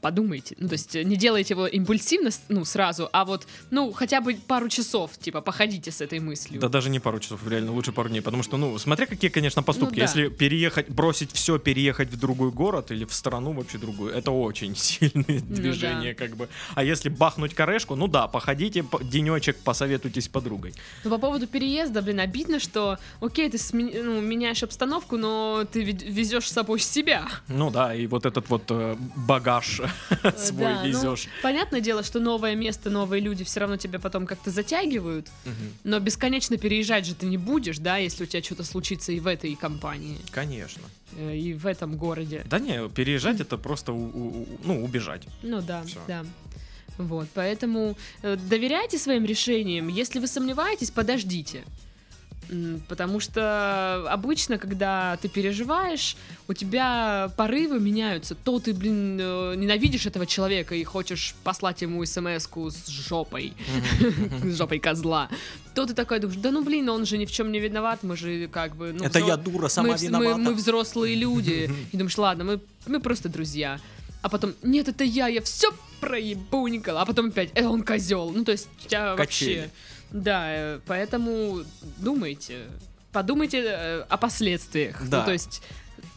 подумайте. 0.00 0.56
Ну, 0.58 0.68
то 0.68 0.74
есть 0.74 0.94
э, 0.96 1.02
не 1.04 1.16
делайте 1.16 1.54
его 1.54 1.66
импульсивно, 1.66 2.30
ну, 2.48 2.64
сразу, 2.64 3.08
а 3.12 3.24
вот, 3.24 3.46
ну, 3.70 3.92
хотя 3.92 4.20
бы 4.20 4.34
пару 4.34 4.68
часов, 4.68 5.16
типа, 5.18 5.40
походите 5.40 5.90
с 5.90 6.00
этой 6.00 6.20
мыслью. 6.20 6.60
Да 6.60 6.68
даже 6.68 6.90
не 6.90 6.98
пару 7.00 7.18
часов, 7.20 7.46
реально 7.46 7.72
лучше 7.72 7.92
пару 7.92 8.08
дней. 8.08 8.20
Потому 8.20 8.42
что, 8.42 8.56
ну, 8.56 8.78
смотря 8.78 9.06
какие, 9.06 9.30
конечно, 9.30 9.62
поступки. 9.62 9.96
да. 9.96 10.02
Если 10.02 10.28
переехать, 10.28 10.88
бросить 10.88 11.32
все, 11.32 11.58
переехать 11.58 12.08
в 12.10 12.18
другой 12.18 12.50
город 12.50 12.90
или 12.90 13.04
в 13.04 13.12
страну 13.12 13.52
вообще 13.52 13.78
другую, 13.78 14.12
это 14.12 14.30
очень 14.30 14.76
сильные 14.76 15.40
Ну 15.48 15.54
движения, 15.56 16.14
как 16.14 16.36
бы. 16.36 16.48
А 16.74 16.82
если 16.84 17.08
бахнуть 17.08 17.54
корешку, 17.54 17.94
ну 17.96 18.08
да, 18.08 18.26
походите 18.28 18.82
по- 18.82 19.02
денечек, 19.02 19.56
посоветуйтесь 19.58 20.24
с 20.24 20.28
подругой. 20.28 20.74
Ну, 21.04 21.10
по 21.10 21.18
поводу 21.18 21.46
переезда, 21.46 22.02
блин, 22.02 22.20
обидно, 22.20 22.60
что, 22.60 22.98
окей, 23.20 23.48
ты 23.50 23.56
сме- 23.56 24.02
ну, 24.02 24.20
меняешь 24.20 24.62
обстановку, 24.62 25.16
но 25.16 25.64
ты 25.70 25.82
везешь 25.82 26.48
с 26.48 26.52
собой 26.52 26.80
себя. 26.80 27.28
Ну 27.48 27.70
да, 27.70 27.94
и 27.94 28.06
вот 28.06 28.26
этот 28.26 28.48
вот 28.50 28.64
э, 28.70 28.96
багаж 29.16 29.59
свой 30.36 30.62
Да, 30.64 30.82
ну, 30.82 30.88
везешь. 30.88 31.28
Понятное 31.42 31.80
дело, 31.80 32.02
что 32.02 32.20
новое 32.20 32.54
место, 32.54 32.90
новые 32.90 33.20
люди 33.20 33.44
все 33.44 33.60
равно 33.60 33.76
тебя 33.76 33.98
потом 33.98 34.26
как-то 34.26 34.50
затягивают, 34.50 35.28
но 35.84 35.98
бесконечно 36.00 36.56
переезжать 36.56 37.06
же 37.06 37.14
ты 37.14 37.26
не 37.26 37.36
будешь, 37.36 37.78
да, 37.78 37.96
если 37.98 38.24
у 38.24 38.26
тебя 38.26 38.42
что-то 38.42 38.64
случится 38.64 39.12
и 39.12 39.20
в 39.20 39.26
этой 39.26 39.54
компании, 39.56 40.18
Конечно. 40.30 40.82
э, 41.16 41.36
и 41.36 41.52
в 41.54 41.66
этом 41.66 41.96
городе. 41.96 42.44
Да 42.48 42.58
не, 42.58 42.88
переезжать 42.88 43.40
это 43.40 43.56
просто, 43.58 43.92
у- 43.92 43.96
у- 44.08 44.42
у- 44.42 44.46
ну, 44.64 44.84
убежать. 44.84 45.22
Ну 45.42 45.60
да, 45.60 45.82
Всё. 45.84 45.98
да. 46.08 46.24
Вот, 46.98 47.28
поэтому 47.34 47.96
э, 48.22 48.36
доверяйте 48.36 48.98
своим 48.98 49.24
решениям. 49.24 49.88
Если 49.88 50.18
вы 50.18 50.26
сомневаетесь, 50.26 50.90
подождите. 50.90 51.64
Потому 52.88 53.20
что 53.20 54.06
обычно, 54.10 54.58
когда 54.58 55.16
ты 55.22 55.28
переживаешь, 55.28 56.16
у 56.48 56.52
тебя 56.52 57.30
порывы 57.36 57.78
меняются. 57.78 58.34
То 58.34 58.58
ты, 58.58 58.74
блин, 58.74 59.18
э, 59.20 59.54
ненавидишь 59.56 60.06
этого 60.06 60.26
человека 60.26 60.74
и 60.74 60.82
хочешь 60.82 61.34
послать 61.44 61.82
ему 61.82 62.04
смс 62.04 62.48
с 62.48 62.88
жопой, 62.88 63.52
с 64.44 64.56
жопой 64.56 64.80
козла. 64.80 65.28
То 65.74 65.86
ты 65.86 65.94
такой 65.94 66.18
думаешь, 66.18 66.40
да 66.40 66.50
ну 66.50 66.64
блин, 66.64 66.88
он 66.88 67.06
же 67.06 67.18
ни 67.18 67.24
в 67.24 67.30
чем 67.30 67.52
не 67.52 67.60
виноват, 67.60 68.02
мы 68.02 68.16
же 68.16 68.48
как 68.48 68.74
бы... 68.74 68.92
ну, 68.92 69.04
это 69.04 69.20
взро- 69.20 69.28
я 69.28 69.36
дура, 69.36 69.62
мы, 69.62 69.70
сама 69.70 69.88
мы- 69.90 69.98
виновата. 69.98 70.36
мы 70.38 70.54
взрослые 70.54 71.14
люди. 71.14 71.70
И 71.92 71.96
думаешь, 71.96 72.18
ладно, 72.18 72.44
мы, 72.44 72.60
мы 72.86 73.00
просто 73.00 73.28
друзья. 73.28 73.78
А 74.22 74.28
потом, 74.28 74.54
нет, 74.62 74.88
это 74.88 75.04
я, 75.04 75.28
я 75.28 75.40
все 75.40 75.68
проебунькала. 76.00 77.02
А 77.02 77.06
потом 77.06 77.28
опять, 77.28 77.50
э, 77.54 77.64
он 77.64 77.82
козел. 77.82 78.30
Ну, 78.30 78.44
то 78.44 78.52
есть, 78.52 78.68
у 78.84 78.88
тебя 78.88 79.14
Качели. 79.16 79.56
вообще... 79.56 79.70
Да, 80.12 80.44
э, 80.46 80.80
поэтому 80.86 81.64
думайте. 81.98 82.66
Подумайте 83.12 83.64
э, 83.64 84.00
о 84.08 84.16
последствиях. 84.16 85.08
Да. 85.08 85.20
Ну, 85.20 85.24
то 85.24 85.32
есть, 85.32 85.62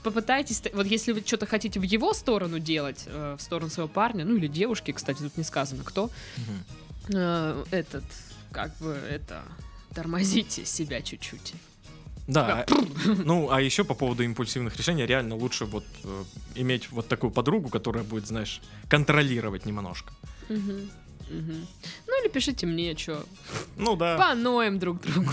попытайтесь... 0.03 0.61
Вот 0.73 0.85
если 0.85 1.11
вы 1.11 1.23
что-то 1.25 1.45
хотите 1.45 1.79
в 1.79 1.83
его 1.83 2.13
сторону 2.13 2.59
делать, 2.59 3.03
э, 3.07 3.35
в 3.37 3.41
сторону 3.41 3.69
своего 3.69 3.89
парня, 3.89 4.25
ну 4.25 4.35
или 4.35 4.47
девушки, 4.47 4.91
кстати, 4.91 5.19
тут 5.19 5.37
не 5.37 5.43
сказано, 5.43 5.83
кто, 5.83 6.09
э, 7.09 7.65
этот, 7.71 8.03
как 8.51 8.75
бы, 8.77 8.91
это... 9.09 9.43
Тормозите 9.93 10.65
себя 10.65 11.01
чуть-чуть. 11.01 11.53
Да, 12.27 12.65
ну 13.05 13.51
а 13.51 13.61
еще 13.61 13.83
по 13.83 13.93
поводу 13.93 14.23
импульсивных 14.23 14.75
решений, 14.77 15.05
реально 15.05 15.35
лучше 15.35 15.65
вот 15.65 15.85
э, 16.03 16.23
иметь 16.55 16.89
вот 16.91 17.07
такую 17.07 17.31
подругу, 17.31 17.69
которая 17.69 18.03
будет, 18.03 18.27
знаешь, 18.27 18.61
контролировать 18.89 19.65
немножко. 19.65 20.13
Мгм. 20.49 20.89
Мгм. 21.29 21.67
Ну 22.33 22.39
пишите 22.39 22.65
мне, 22.65 22.95
что 22.97 23.23
Ну 23.77 23.95
да. 23.95 24.17
поноем 24.17 24.79
друг 24.79 25.01
другу. 25.01 25.29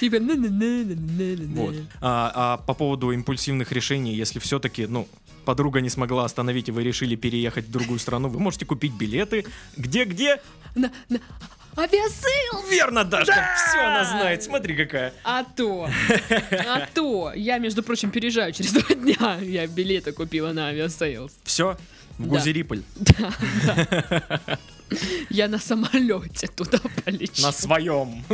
Типа 0.00 0.18
на-на-на-на-на-на-на. 0.18 1.62
Вот. 1.62 1.74
А, 2.00 2.32
а 2.34 2.56
по 2.56 2.74
поводу 2.74 3.12
импульсивных 3.12 3.70
решений, 3.70 4.14
если 4.14 4.40
все-таки, 4.40 4.86
ну, 4.86 5.06
подруга 5.44 5.80
не 5.80 5.90
смогла 5.90 6.24
остановить, 6.24 6.68
и 6.68 6.72
вы 6.72 6.82
решили 6.82 7.14
переехать 7.14 7.66
в 7.66 7.70
другую 7.70 8.00
страну, 8.00 8.28
вы 8.28 8.40
можете 8.40 8.66
купить 8.66 8.94
билеты. 8.94 9.46
Где-где? 9.76 10.40
Aviasales! 11.76 12.68
Верно, 12.68 13.04
Дашка, 13.04 13.46
все 13.56 13.78
она 13.78 14.04
знает. 14.04 14.42
Смотри, 14.42 14.74
какая. 14.74 15.12
А 15.22 15.44
то, 15.44 15.88
а 16.50 16.88
то. 16.94 17.32
Я, 17.36 17.58
между 17.58 17.84
прочим, 17.84 18.10
переезжаю 18.10 18.52
через 18.52 18.72
два 18.72 18.94
дня. 18.96 19.38
Я 19.40 19.68
билеты 19.68 20.10
купила 20.12 20.52
на 20.52 20.68
Aviasales. 20.68 21.32
Все, 21.44 21.76
в 22.18 22.22
Да. 22.24 22.28
Гузериполь. 22.30 22.82
Да, 22.96 23.30
да. 23.66 24.58
Я 25.30 25.48
на 25.48 25.58
самолете 25.58 26.46
туда 26.48 26.78
полечу. 27.04 27.42
На 27.42 27.52
своем. 27.52 28.24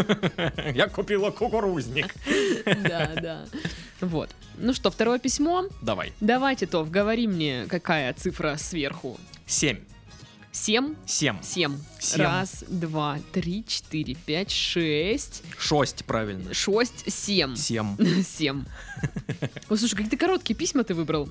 Я 0.75 0.88
купила 0.88 1.30
кукурузник. 1.30 2.14
Да, 2.64 3.11
да. 3.21 3.44
Вот. 4.00 4.30
Ну 4.59 4.75
что, 4.75 4.90
второе 4.90 5.18
письмо. 5.18 5.66
Давай. 5.80 6.12
Давайте, 6.21 6.66
Тов, 6.66 6.90
говори 6.90 7.26
мне, 7.26 7.66
какая 7.68 8.12
цифра 8.14 8.56
сверху. 8.59 9.18
Семь. 9.47 9.78
Семь? 10.54 10.97
Семь. 11.06 11.38
Семь. 11.42 11.76
Семь. 11.99 12.21
Раз, 12.21 12.64
два, 12.68 13.18
три, 13.32 13.64
четыре, 13.66 14.14
пять, 14.14 14.50
шесть, 14.50 15.42
Шесть, 15.59 16.04
правильно. 16.04 16.52
шесть, 16.52 17.11
семь. 17.11 17.56
Семь. 17.56 17.97
Семь. 18.23 18.64
Слушай, 19.68 19.92
какие-то 19.97 20.18
короткие 20.18 20.54
письма 20.54 20.85
ты 20.85 20.92
выбрал. 20.94 21.30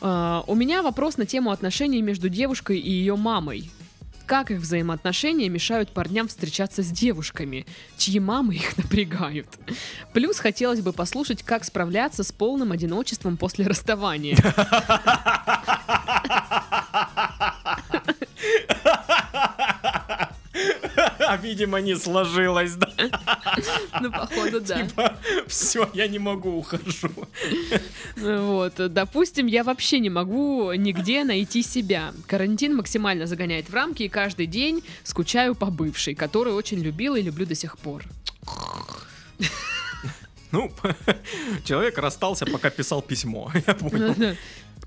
А, 0.00 0.42
у 0.46 0.54
меня 0.54 0.80
вопрос 0.82 1.18
на 1.18 1.26
тему 1.26 1.50
отношений 1.50 2.00
между 2.00 2.30
девушкой 2.30 2.78
и 2.78 2.90
ее 2.90 3.16
мамой. 3.16 3.70
Как 4.26 4.50
их 4.50 4.58
взаимоотношения 4.58 5.48
мешают 5.48 5.90
парням 5.90 6.26
встречаться 6.26 6.82
с 6.82 6.88
девушками, 6.88 7.64
чьи 7.96 8.18
мамы 8.18 8.56
их 8.56 8.76
напрягают? 8.76 9.46
Плюс 10.12 10.38
хотелось 10.38 10.80
бы 10.80 10.92
послушать, 10.92 11.44
как 11.44 11.64
справляться 11.64 12.24
с 12.24 12.32
полным 12.32 12.72
одиночеством 12.72 13.36
после 13.36 13.66
расставания. 13.68 14.36
А, 21.18 21.36
видимо, 21.42 21.80
не 21.80 21.94
сложилось, 21.96 22.74
да? 22.74 22.88
Ну, 24.00 24.10
походу, 24.10 24.60
да. 24.60 24.82
Типа, 24.82 25.15
все, 25.46 25.88
я 25.94 26.08
не 26.08 26.18
могу, 26.18 26.58
ухожу. 26.58 27.10
Вот, 28.16 28.74
допустим, 28.92 29.46
я 29.46 29.64
вообще 29.64 29.98
не 29.98 30.10
могу 30.10 30.72
нигде 30.72 31.24
найти 31.24 31.62
себя. 31.62 32.12
Карантин 32.26 32.76
максимально 32.76 33.26
загоняет 33.26 33.68
в 33.68 33.74
рамки, 33.74 34.04
и 34.04 34.08
каждый 34.08 34.46
день 34.46 34.82
скучаю 35.04 35.54
по 35.54 35.66
бывшей, 35.66 36.14
которую 36.14 36.56
очень 36.56 36.80
любила 36.80 37.16
и 37.16 37.22
люблю 37.22 37.46
до 37.46 37.54
сих 37.54 37.78
пор. 37.78 38.04
Ну, 40.52 40.72
человек 41.64 41.98
расстался, 41.98 42.46
пока 42.46 42.70
писал 42.70 43.02
письмо. 43.02 43.50
Я 43.66 43.74
понял. 43.74 44.36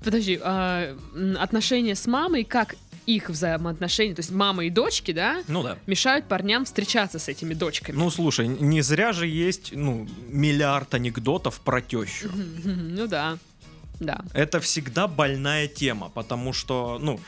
Подожди, 0.02 0.40
а, 0.42 0.96
отношения 1.38 1.94
с 1.94 2.06
мамой, 2.06 2.44
как 2.44 2.74
их 3.06 3.30
взаимоотношения, 3.30 4.14
то 4.14 4.20
есть 4.20 4.30
мама 4.30 4.64
и 4.64 4.70
дочки, 4.70 5.12
да, 5.12 5.42
Ну 5.48 5.62
да. 5.62 5.78
мешают 5.86 6.26
парням 6.28 6.64
встречаться 6.64 7.18
с 7.18 7.28
этими 7.28 7.54
дочками. 7.54 7.96
Ну, 7.96 8.10
слушай, 8.10 8.46
не 8.46 8.82
зря 8.82 9.12
же 9.12 9.26
есть, 9.26 9.72
ну, 9.74 10.08
миллиард 10.28 10.94
анекдотов 10.94 11.60
про 11.60 11.80
тещу. 11.80 12.30
Ну 12.64 13.06
да, 13.06 13.38
да. 13.98 14.20
Это 14.32 14.60
всегда 14.60 15.06
больная 15.08 15.66
тема, 15.66 16.08
потому 16.10 16.52
что, 16.52 16.98
ну, 17.00 17.20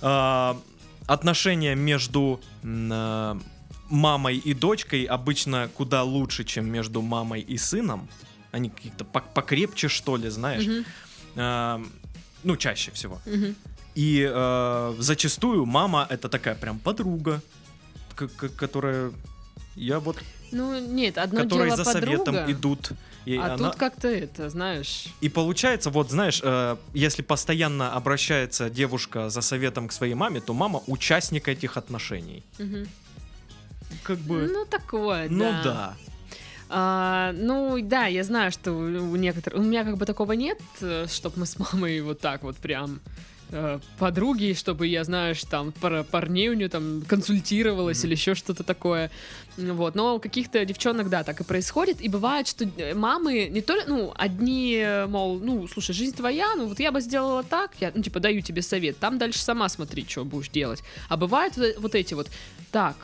а, 0.00 0.58
отношения 1.06 1.74
между 1.74 2.40
а, 2.64 3.38
мамой 3.90 4.38
и 4.38 4.54
дочкой 4.54 5.04
обычно 5.04 5.68
куда 5.74 6.02
лучше, 6.02 6.44
чем 6.44 6.70
между 6.70 7.02
мамой 7.02 7.40
и 7.40 7.58
сыном. 7.58 8.08
Они 8.50 8.70
какие-то 8.70 9.04
пок- 9.04 9.32
покрепче, 9.34 9.88
что 9.88 10.16
ли, 10.16 10.28
знаешь. 10.28 10.66
А, 11.36 11.82
ну, 12.44 12.56
чаще 12.56 12.90
всего. 12.92 13.20
мгм. 13.26 13.54
И 13.94 14.26
э, 14.30 14.94
зачастую 14.98 15.66
мама 15.66 16.06
это 16.08 16.28
такая 16.28 16.54
прям 16.54 16.78
подруга, 16.78 17.40
которая 18.56 19.12
я 19.74 20.00
вот, 20.00 20.16
Ну 20.50 20.78
нет, 20.78 21.18
одно 21.18 21.42
которые 21.42 21.70
дело 21.70 21.76
за 21.76 21.84
подруга, 21.84 22.24
советом 22.24 22.50
идут. 22.50 22.92
И, 23.24 23.36
а 23.36 23.54
она- 23.54 23.70
тут 23.70 23.78
как-то 23.78 24.08
это, 24.08 24.50
знаешь... 24.50 25.06
и 25.20 25.28
получается, 25.28 25.90
вот 25.90 26.10
знаешь, 26.10 26.40
э, 26.42 26.76
если 26.92 27.22
постоянно 27.22 27.92
обращается 27.92 28.68
девушка 28.68 29.30
за 29.30 29.40
советом 29.42 29.88
к 29.88 29.92
своей 29.92 30.14
маме, 30.14 30.40
то 30.40 30.52
мама 30.54 30.82
участник 30.86 31.48
этих 31.48 31.76
отношений. 31.76 32.42
мгм. 32.58 32.88
Как 34.02 34.18
бы. 34.18 34.48
Ну 34.50 34.64
такое, 34.64 35.28
Ну 35.28 35.44
да. 35.44 35.62
да. 35.62 35.96
А, 36.70 37.32
ну 37.34 37.78
да, 37.82 38.06
я 38.06 38.24
знаю, 38.24 38.50
что 38.50 38.72
у 38.72 39.16
некоторых, 39.16 39.60
у 39.60 39.62
меня 39.62 39.84
как 39.84 39.98
бы 39.98 40.06
такого 40.06 40.32
нет, 40.32 40.58
чтобы 41.08 41.40
мы 41.40 41.46
с 41.46 41.58
мамой 41.58 42.00
вот 42.00 42.18
так 42.20 42.42
вот 42.42 42.56
прям 42.56 43.00
э, 43.52 43.78
подруги, 43.98 44.54
чтобы 44.58 44.86
я, 44.88 45.04
знаешь, 45.04 45.42
там 45.44 45.70
про 45.72 46.02
парней 46.02 46.48
у 46.48 46.54
нее 46.54 46.68
там 46.68 47.02
консультировалась 47.06 47.98
Мгм. 47.98 48.06
или 48.08 48.14
еще 48.14 48.34
что-то 48.34 48.64
такое. 48.64 49.10
Вот, 49.56 49.94
но 49.94 50.16
у 50.16 50.18
каких-то 50.18 50.64
девчонок, 50.64 51.08
да, 51.10 51.22
так 51.24 51.40
и 51.40 51.44
происходит. 51.44 52.00
И 52.00 52.08
бывает, 52.08 52.48
что 52.48 52.64
э, 52.76 52.94
мамы 52.94 53.48
не 53.50 53.60
только, 53.60 53.88
ну, 53.88 54.12
одни, 54.16 54.76
э, 54.82 55.06
мол, 55.06 55.38
ну, 55.38 55.68
слушай, 55.68 55.92
жизнь 55.94 56.16
твоя, 56.16 56.54
ну, 56.56 56.66
вот 56.66 56.80
я 56.80 56.90
бы 56.90 57.00
сделала 57.00 57.42
так, 57.42 57.72
я, 57.80 57.92
ну, 57.94 58.02
типа, 58.02 58.18
даю 58.20 58.40
тебе 58.40 58.62
совет, 58.62 58.98
там 58.98 59.18
дальше 59.18 59.38
сама 59.40 59.68
смотри, 59.68 60.06
что 60.08 60.24
будешь 60.24 60.48
делать. 60.48 60.82
А 61.08 61.16
бывают 61.16 61.56
вот- 61.56 61.76
вот 61.78 61.94
эти 61.94 62.14
вот, 62.14 62.28
так, 62.70 62.96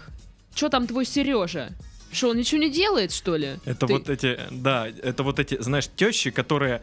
что 0.54 0.68
там 0.70 0.86
твой 0.86 1.04
Сережа? 1.04 1.68
Что, 2.10 2.30
он 2.30 2.38
ничего 2.38 2.58
не 2.62 2.70
делает, 2.70 3.12
что 3.12 3.36
ли? 3.36 3.58
Это 3.66 3.86
Ты- 3.86 3.92
вот 3.92 4.08
эти, 4.08 4.38
да, 4.50 4.88
это 4.88 5.22
вот 5.22 5.38
эти, 5.38 5.60
знаешь, 5.60 5.90
тещи, 5.94 6.30
которые 6.30 6.80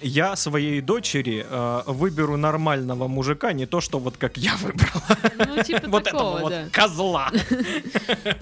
я 0.00 0.36
своей 0.36 0.80
дочери 0.80 1.46
э, 1.48 1.82
выберу 1.86 2.36
нормального 2.36 3.08
мужика, 3.08 3.52
не 3.52 3.66
то, 3.66 3.80
что 3.80 3.98
вот 3.98 4.16
как 4.16 4.36
я 4.36 4.56
выбрал. 4.56 5.02
Ну, 5.38 5.62
типа 5.62 5.86
Вот 5.88 6.04
такого, 6.04 6.38
этого 6.38 6.40
вот 6.40 6.50
да. 6.50 6.64
козла. 6.72 7.30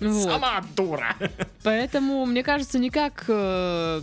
Вот. 0.01 0.23
Сама 0.23 0.65
дура. 0.77 1.17
Поэтому, 1.63 2.27
мне 2.27 2.43
кажется, 2.43 2.79
никак, 2.79 3.25
э, 3.29 4.01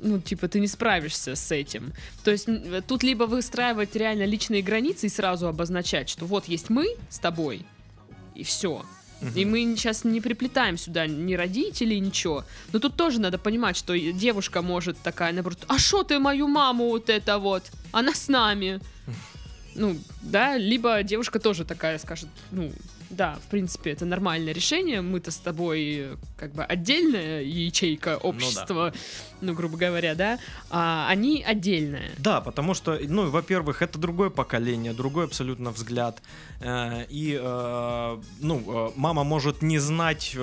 ну, 0.00 0.20
типа, 0.20 0.48
ты 0.48 0.60
не 0.60 0.68
справишься 0.68 1.34
с 1.34 1.50
этим. 1.50 1.92
То 2.24 2.30
есть 2.30 2.48
тут 2.86 3.02
либо 3.02 3.24
выстраивать 3.24 3.96
реально 3.96 4.24
личные 4.24 4.62
границы 4.62 5.06
и 5.06 5.08
сразу 5.08 5.48
обозначать, 5.48 6.08
что 6.08 6.26
вот 6.26 6.46
есть 6.46 6.70
мы 6.70 6.96
с 7.08 7.18
тобой, 7.18 7.64
и 8.34 8.42
все. 8.42 8.84
И 9.34 9.44
мы 9.44 9.60
сейчас 9.76 10.04
не 10.04 10.20
приплетаем 10.20 10.76
сюда 10.76 11.06
ни 11.06 11.34
родителей, 11.34 12.00
ничего. 12.00 12.44
Но 12.72 12.78
тут 12.78 12.96
тоже 12.96 13.20
надо 13.20 13.38
понимать, 13.38 13.76
что 13.76 13.98
девушка 13.98 14.62
может 14.62 14.98
такая, 14.98 15.32
наоборот, 15.32 15.58
а 15.68 15.78
что 15.78 16.02
ты 16.02 16.18
мою 16.18 16.48
маму 16.48 16.88
вот 16.88 17.08
это 17.08 17.38
вот? 17.38 17.64
Она 17.92 18.14
с 18.14 18.28
нами. 18.28 18.80
Ну, 19.74 19.96
да, 20.22 20.56
либо 20.56 21.02
девушка 21.02 21.38
тоже 21.38 21.64
такая 21.64 21.98
скажет, 21.98 22.28
ну, 22.50 22.72
да, 23.10 23.38
в 23.46 23.50
принципе, 23.50 23.90
это 23.92 24.04
нормальное 24.04 24.52
решение, 24.52 25.00
мы-то 25.00 25.30
с 25.30 25.36
тобой 25.36 26.16
как 26.36 26.52
бы 26.52 26.64
отдельная 26.64 27.42
ячейка 27.42 28.16
общества, 28.18 28.92
ну, 29.40 29.54
грубо 29.54 29.76
говоря, 29.76 30.14
да, 30.14 30.38
а 30.70 31.06
они 31.08 31.42
отдельная. 31.46 32.10
Да, 32.18 32.40
потому 32.40 32.74
что, 32.74 32.98
ну, 33.08 33.30
во-первых, 33.30 33.82
это 33.82 33.98
другое 33.98 34.30
поколение, 34.30 34.92
другой 34.92 35.24
абсолютно 35.24 35.70
взгляд. 35.70 36.20
Э, 36.60 37.04
И, 37.08 37.38
э, 37.40 38.20
ну, 38.40 38.62
э, 38.66 38.92
мама 38.96 39.24
может 39.24 39.62
не 39.62 39.78
знать 39.78 40.36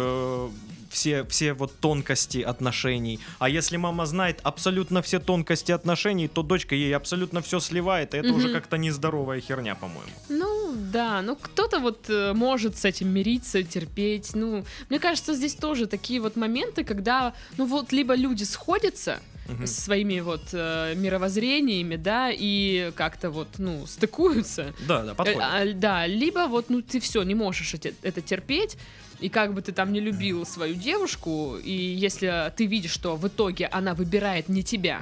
все, 0.89 1.23
все 1.25 1.53
вот 1.53 1.79
тонкости 1.79 2.37
отношений. 2.41 3.19
А 3.39 3.49
если 3.49 3.77
мама 3.77 4.05
знает 4.05 4.39
абсолютно 4.43 5.01
все 5.01 5.19
тонкости 5.19 5.71
отношений, 5.71 6.27
то 6.27 6.43
дочка 6.43 6.75
ей 6.75 6.95
абсолютно 6.95 7.41
все 7.41 7.59
сливает, 7.59 8.13
и 8.13 8.17
это 8.17 8.31
уже 8.31 8.47
Мгм. 8.47 8.53
как-то 8.57 8.77
нездоровая 8.77 9.41
херня, 9.41 9.75
по-моему. 9.75 10.11
Ну, 10.29 10.52
да, 10.93 11.21
ну 11.21 11.35
кто-то 11.35 11.79
вот 11.79 12.05
э, 12.09 12.33
может 12.33 12.77
с 12.77 12.85
этим 12.85 13.09
мириться, 13.09 13.63
терпеть. 13.63 14.35
Ну, 14.35 14.63
мне 14.89 14.99
кажется, 14.99 15.33
здесь 15.33 15.55
тоже 15.55 15.87
такие 15.87 16.21
вот 16.21 16.35
моменты, 16.35 16.83
когда, 16.83 17.33
ну 17.57 17.65
вот, 17.65 17.91
либо 17.91 18.15
люди 18.15 18.43
сходятся 18.43 19.19
Мгм. 19.49 19.67
с 19.67 19.71
своими 19.79 20.21
вот 20.21 20.43
э, 20.53 20.93
мировоззрениями, 20.95 21.97
да, 21.97 22.29
и 22.31 22.91
как-то 22.95 23.29
вот, 23.29 23.47
ну, 23.57 23.85
стыкуются. 23.87 24.73
Да, 24.87 25.03
да, 25.03 25.11
Э, 25.11 25.15
подходит. 25.15 25.41
а, 25.41 25.65
да, 25.73 26.07
либо 26.07 26.47
вот, 26.47 26.69
ну, 26.69 26.81
ты 26.81 26.99
все, 27.01 27.23
не 27.23 27.35
можешь 27.35 27.73
эти- 27.73 27.93
это 28.03 28.21
терпеть, 28.21 28.77
и 29.19 29.27
как 29.29 29.53
бы 29.53 29.61
ты 29.61 29.71
там 29.73 29.91
не 29.91 29.99
любил 29.99 30.45
свою 30.45 30.75
девушку, 30.75 31.57
и 31.61 31.71
если 31.71 32.51
ты 32.55 32.65
видишь, 32.67 32.91
что 32.91 33.15
в 33.17 33.27
итоге 33.27 33.67
она 33.67 33.93
выбирает 33.95 34.47
не 34.49 34.63
тебя, 34.63 35.01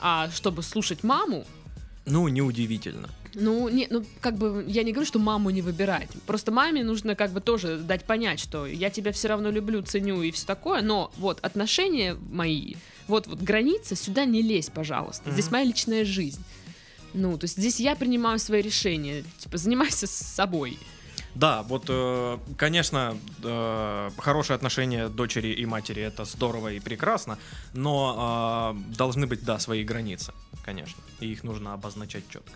а 0.00 0.28
чтобы 0.34 0.62
слушать 0.62 1.04
маму, 1.04 1.44
Ну, 2.04 2.26
неудивительно. 2.28 3.08
ну, 3.34 3.68
не, 3.68 3.86
ну, 3.88 4.04
как 4.20 4.36
бы, 4.36 4.64
я 4.66 4.82
не 4.82 4.92
говорю, 4.92 5.06
что 5.06 5.18
маму 5.18 5.50
не 5.50 5.62
выбирать. 5.62 6.08
Просто 6.26 6.50
маме 6.52 6.82
нужно 6.84 7.14
как 7.14 7.30
бы 7.30 7.40
тоже 7.40 7.78
дать 7.78 8.04
понять, 8.04 8.40
что 8.40 8.66
я 8.66 8.90
тебя 8.90 9.12
все 9.12 9.28
равно 9.28 9.50
люблю, 9.50 9.82
ценю 9.82 10.20
и 10.22 10.30
все 10.32 10.44
такое, 10.46 10.82
но 10.82 11.12
вот 11.16 11.38
отношения 11.42 12.16
мои, 12.30 12.74
вот, 13.06 13.26
вот 13.28 13.40
границы, 13.40 13.94
сюда 13.96 14.24
не 14.24 14.42
лезь, 14.42 14.68
пожалуйста. 14.74 15.30
Здесь 15.30 15.46
Мгм. 15.46 15.52
моя 15.52 15.64
личная 15.64 16.04
жизнь. 16.04 16.42
Ну, 17.14 17.38
то 17.38 17.44
есть 17.44 17.56
здесь 17.56 17.78
я 17.78 17.94
принимаю 17.94 18.38
свои 18.38 18.62
решения. 18.62 19.24
Типа, 19.38 19.58
занимайся 19.58 20.06
с 20.06 20.10
собой. 20.12 20.78
Да, 21.34 21.62
вот, 21.62 21.84
э, 21.88 22.38
конечно, 22.58 23.16
э, 23.42 24.10
хорошие 24.18 24.54
отношения 24.54 25.08
дочери 25.08 25.48
и 25.48 25.64
матери 25.66 26.02
это 26.02 26.24
здорово 26.26 26.72
и 26.72 26.80
прекрасно, 26.80 27.38
но 27.72 28.74
э, 28.76 28.96
должны 28.96 29.26
быть, 29.26 29.42
да, 29.44 29.58
свои 29.58 29.82
границы, 29.82 30.32
конечно, 30.64 31.02
и 31.20 31.26
их 31.32 31.44
нужно 31.44 31.74
обозначать 31.74 32.24
четко. 32.28 32.52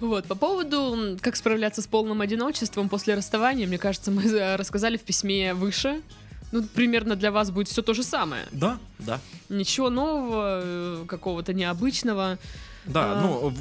Вот, 0.00 0.26
по 0.26 0.34
поводу, 0.34 1.16
как 1.20 1.36
справляться 1.36 1.80
с 1.82 1.86
полным 1.86 2.20
одиночеством 2.20 2.88
после 2.88 3.14
расставания, 3.14 3.66
мне 3.66 3.78
кажется, 3.78 4.10
мы 4.10 4.56
рассказали 4.56 4.96
в 4.96 5.02
письме 5.02 5.54
выше. 5.54 6.02
Ну, 6.50 6.62
примерно 6.64 7.16
для 7.16 7.30
вас 7.30 7.50
будет 7.50 7.68
все 7.68 7.82
то 7.82 7.94
же 7.94 8.02
самое. 8.02 8.44
Да, 8.52 8.78
да. 8.98 9.20
Ничего 9.48 9.88
нового, 9.90 10.60
э, 10.62 11.04
какого-то 11.06 11.54
необычного. 11.54 12.38
Да, 12.84 13.12
А. 13.12 13.20
ну, 13.22 13.54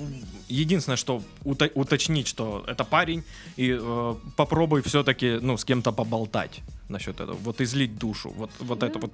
единственное, 0.49 0.97
что 0.97 1.21
уто- 1.45 1.71
уточнить, 1.75 2.27
что 2.27 2.65
это 2.67 2.83
парень, 2.83 3.23
и 3.55 3.77
э, 3.79 4.15
попробуй 4.35 4.81
все-таки, 4.81 5.37
ну, 5.41 5.57
с 5.57 5.63
кем-то 5.63 5.91
поболтать 5.93 6.61
насчет 6.89 7.21
этого, 7.21 7.37
вот 7.37 7.61
излить 7.61 7.97
душу, 7.97 8.31
вот, 8.35 8.49
вот 8.59 8.79
Да. 8.79 8.87
это 8.87 8.99
вот 8.99 9.13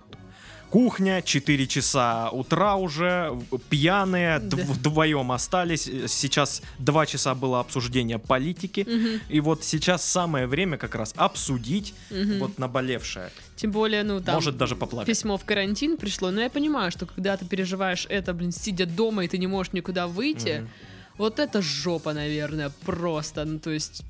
кухня, 0.70 1.22
4 1.22 1.68
часа 1.68 2.30
утра 2.32 2.76
уже, 2.76 3.38
пьяные, 3.70 4.40
Да. 4.40 4.58
дв- 4.58 4.74
вдвоем 4.74 5.32
остались, 5.32 5.84
сейчас 6.08 6.62
2 6.80 7.06
часа 7.06 7.36
было 7.36 7.60
обсуждение 7.60 8.20
политики, 8.20 8.86
Мгм, 8.88 9.22
и 9.30 9.40
вот 9.40 9.64
сейчас 9.64 10.06
самое 10.06 10.48
время 10.48 10.78
как 10.78 10.96
раз 10.96 11.14
обсудить 11.18 11.94
мгм. 12.12 12.40
вот 12.40 12.58
наболевшее, 12.60 13.30
Тем 13.56 13.72
более, 13.72 14.04
ну, 14.04 14.22
там... 14.22 14.36
может 14.36 14.58
даже 14.58 14.76
поплакать. 14.76 15.08
Письмо 15.08 15.38
в 15.38 15.46
карантин 15.46 15.98
пришло, 15.98 16.32
но 16.32 16.42
я 16.42 16.50
понимаю, 16.50 16.92
что 16.92 17.06
когда 17.06 17.38
ты 17.38 17.46
переживаешь 17.46 18.06
это, 18.10 18.34
блин, 18.34 18.52
сидя 18.52 18.86
дома, 18.86 19.24
и 19.26 19.28
ты 19.28 19.38
не 19.38 19.48
можешь 19.48 19.74
никуда 19.74 20.08
выйти, 20.08 20.60
Мгм. 20.60 20.70
вот 21.18 21.40
это 21.40 21.62
жопа, 21.62 22.14
наверное, 22.14 22.72
просто. 22.86 23.46
Ну, 23.46 23.60
то 23.60 23.72
есть 23.72 24.04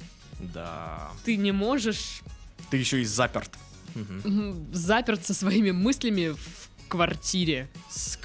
Да, 0.53 1.09
ты 1.25 1.35
не 1.37 1.51
можешь 1.51 2.21
ты 2.69 2.77
еще 2.77 3.01
и 3.01 3.05
заперт. 3.05 3.49
Мгм. 3.97 4.21
м, 4.25 4.67
заперться 4.73 5.33
своими 5.33 5.71
мыслями 5.71 6.29
в 6.29 6.69
квартире. 6.89 7.67
Ск. 7.89 8.19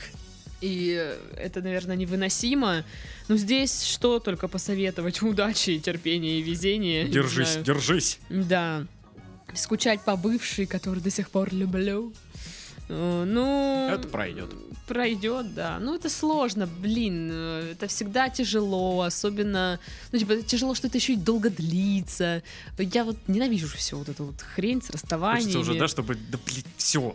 И 0.61 1.15
это, 1.37 1.61
наверное, 1.61 1.97
невыносимо. 1.97 2.85
Но 3.29 3.37
здесь 3.37 3.83
что 3.83 4.19
только 4.21 4.49
посоветовать? 4.49 5.23
Удачи, 5.23 5.79
терпения 5.79 6.39
и 6.39 6.43
везения. 6.43 7.05
Держись, 7.09 7.57
держись. 7.57 8.19
Да. 8.29 8.87
Скучать 9.55 10.01
по 10.03 10.17
бывшей, 10.17 10.67
которую 10.67 11.03
до 11.03 11.11
сих 11.11 11.31
пор 11.31 11.53
люблю. 11.53 12.13
Э, 12.89 13.25
Ну... 13.27 13.89
Это 13.91 14.09
пройдет. 14.09 14.51
Пройдет, 14.87 15.55
да. 15.55 15.79
Ну, 15.81 15.95
это 15.95 16.09
сложно, 16.11 16.67
блин. 16.67 17.31
э, 17.33 17.73
Это 17.73 17.87
всегда 17.87 18.29
тяжело, 18.29 19.03
особенно... 19.03 19.79
Ну, 20.13 20.19
типа, 20.19 20.37
тяжело, 20.43 20.75
что 20.75 20.89
это 20.89 20.99
еще 20.99 21.15
и 21.15 21.17
долго 21.17 21.51
длится. 21.51 22.43
Я 22.79 23.05
вот 23.05 23.17
ненавижу 23.29 23.69
все 23.69 23.97
вот 23.97 24.09
эту 24.09 24.25
вот 24.25 24.41
хрень 24.43 24.83
с 24.83 24.91
расставаниями. 24.91 25.53
Хочется 25.53 25.59
уже, 25.61 25.79
да, 25.79 25.89
чтобы, 25.89 26.15
да, 26.15 26.39
блин, 26.45 26.65
все. 26.77 27.15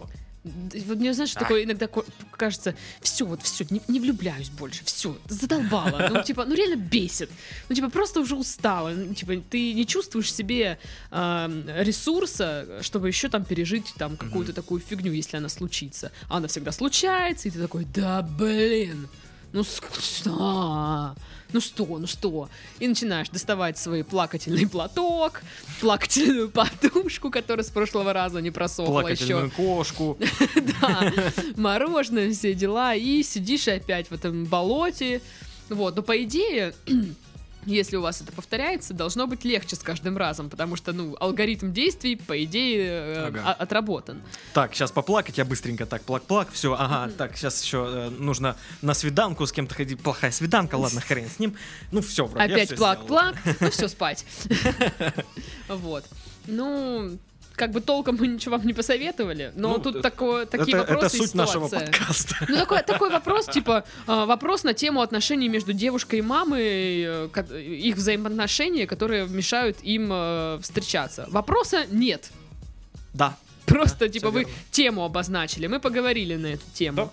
Вот 0.86 0.98
мне, 0.98 1.14
знаешь, 1.14 1.34
Ах. 1.36 1.42
такое 1.44 1.64
иногда 1.64 1.88
кажется, 2.32 2.76
все, 3.02 3.26
вот 3.26 3.42
все, 3.42 3.66
не, 3.70 3.82
не 3.88 4.00
влюбляюсь 4.00 4.50
больше, 4.50 4.84
все, 4.86 5.18
задолбала. 5.28 6.10
Ну, 6.10 6.24
типа, 6.24 6.46
ну 6.46 6.56
реально 6.56 6.76
бесит. 6.76 7.30
Ну, 7.70 7.76
типа, 7.76 7.90
просто 7.90 8.20
уже 8.20 8.36
устала. 8.36 8.90
Ну, 8.90 9.14
типа, 9.14 9.36
ты 9.50 9.74
не 9.74 9.86
чувствуешь 9.86 10.34
себе 10.34 10.80
эм, 11.12 11.66
ресурса, 11.68 12.80
чтобы 12.82 13.08
еще 13.08 13.30
там 13.30 13.46
пережить 13.46 13.94
там 13.98 14.18
какую-то 14.18 14.54
такую 14.54 14.82
фигню, 14.82 15.12
если 15.12 15.38
она 15.38 15.50
случится. 15.50 16.12
А 16.30 16.38
она 16.38 16.48
всегда 16.48 16.72
случается, 16.72 17.48
и 17.48 17.52
ты 17.52 17.60
такой, 17.60 17.86
да 17.86 18.22
блин. 18.22 19.08
Ну 19.54 19.64
что? 19.64 21.16
Ну 21.54 21.62
что, 21.62 21.86
ну 21.86 22.08
что? 22.08 22.50
И 22.80 22.88
начинаешь 22.88 23.30
доставать 23.30 23.78
свой 23.78 24.04
плакательный 24.04 24.68
платок, 24.68 25.42
плакательную 25.80 26.50
подушку, 26.50 27.30
которая 27.30 27.64
с 27.64 27.70
прошлого 27.70 28.12
раза 28.12 28.42
не 28.42 28.52
просохла 28.52 29.00
еще. 29.08 29.26
Плакательную 29.26 29.52
кошку. 29.52 30.18
Да, 30.82 31.14
мороженое, 31.56 32.32
все 32.34 32.54
дела, 32.54 32.94
и 32.94 33.24
сидишь 33.24 33.68
опять 33.68 34.10
в 34.10 34.14
этом 34.14 34.46
болоте. 34.46 35.22
Вот, 35.70 35.96
но 35.96 36.02
по 36.02 36.22
идее, 36.24 36.74
если 37.68 37.98
у 37.98 38.02
вас 38.02 38.22
это 38.22 38.32
повторяется, 38.32 38.94
должно 38.94 39.28
быть 39.28 39.44
легче 39.46 39.76
с 39.76 39.80
каждым 39.80 40.18
разом, 40.18 40.50
потому 40.50 40.76
что, 40.76 40.94
ну, 40.94 41.16
алгоритм 41.20 41.72
действий, 41.72 42.16
по 42.16 42.44
идее, 42.44 42.88
э, 42.88 43.28
Ага. 43.28 43.54
отработан. 43.54 44.22
Так, 44.54 44.74
сейчас 44.74 44.92
поплакать, 44.92 45.38
я 45.38 45.46
быстренько 45.46 45.86
так, 45.86 46.02
плак-плак, 46.04 46.50
все, 46.52 46.74
ага, 46.74 47.12
так, 47.18 47.38
сейчас 47.38 47.62
еще 47.62 47.86
э, 47.88 48.10
нужно 48.10 48.56
на 48.82 48.94
свиданку 48.94 49.46
с 49.46 49.52
кем-то 49.52 49.76
ходить, 49.76 50.00
плохая 50.00 50.32
свиданка, 50.32 50.76
ладно, 50.76 51.02
хрен 51.02 51.28
с 51.30 51.40
ним, 51.40 51.56
ну 51.92 52.02
все, 52.02 52.26
вроде 52.26 52.54
Опять 52.54 52.76
плак-плак, 52.76 53.36
ну 53.60 53.70
все, 53.70 53.88
спать. 53.90 54.26
Вот. 55.68 56.06
Ну, 56.48 57.18
как 57.58 57.72
бы 57.72 57.82
толком 57.82 58.16
мы 58.18 58.28
ничего 58.28 58.56
вам 58.58 58.66
не 58.66 58.74
посоветовали, 58.74 59.52
но 59.56 59.70
Ну, 59.70 59.80
тут 59.80 59.96
это- 59.96 60.04
такое, 60.04 60.46
такие 60.46 60.78
это, 60.78 60.84
это 60.86 60.94
вопросы 60.94 61.18
и 61.18 61.20
суть 61.20 61.34
нашего 61.36 61.68
подкаста. 61.68 62.36
Ну, 62.48 62.56
такой, 62.56 62.84
такой 62.84 63.10
вопрос, 63.10 63.48
типа, 63.48 63.84
а, 64.06 64.26
вопрос 64.26 64.64
на 64.64 64.74
тему 64.74 65.02
отношений 65.02 65.50
между 65.50 65.74
девушкой 65.74 66.20
и 66.20 66.22
мамой, 66.22 67.04
э, 67.04 67.62
их 67.82 67.96
взаимоотношения, 67.96 68.86
которые 68.88 69.28
мешают 69.28 69.78
им 69.82 70.10
э, 70.14 70.60
встречаться. 70.62 71.26
Вопроса 71.30 71.86
нет. 71.92 72.30
Да. 73.14 73.36
Просто, 73.66 74.06
Да, 74.06 74.10
типа, 74.10 74.30
вы 74.30 74.40
верно. 74.42 74.54
тему 74.72 75.04
обозначили, 75.04 75.68
мы 75.68 75.80
поговорили 75.80 76.36
на 76.36 76.48
эту 76.48 76.64
тему. 76.74 77.12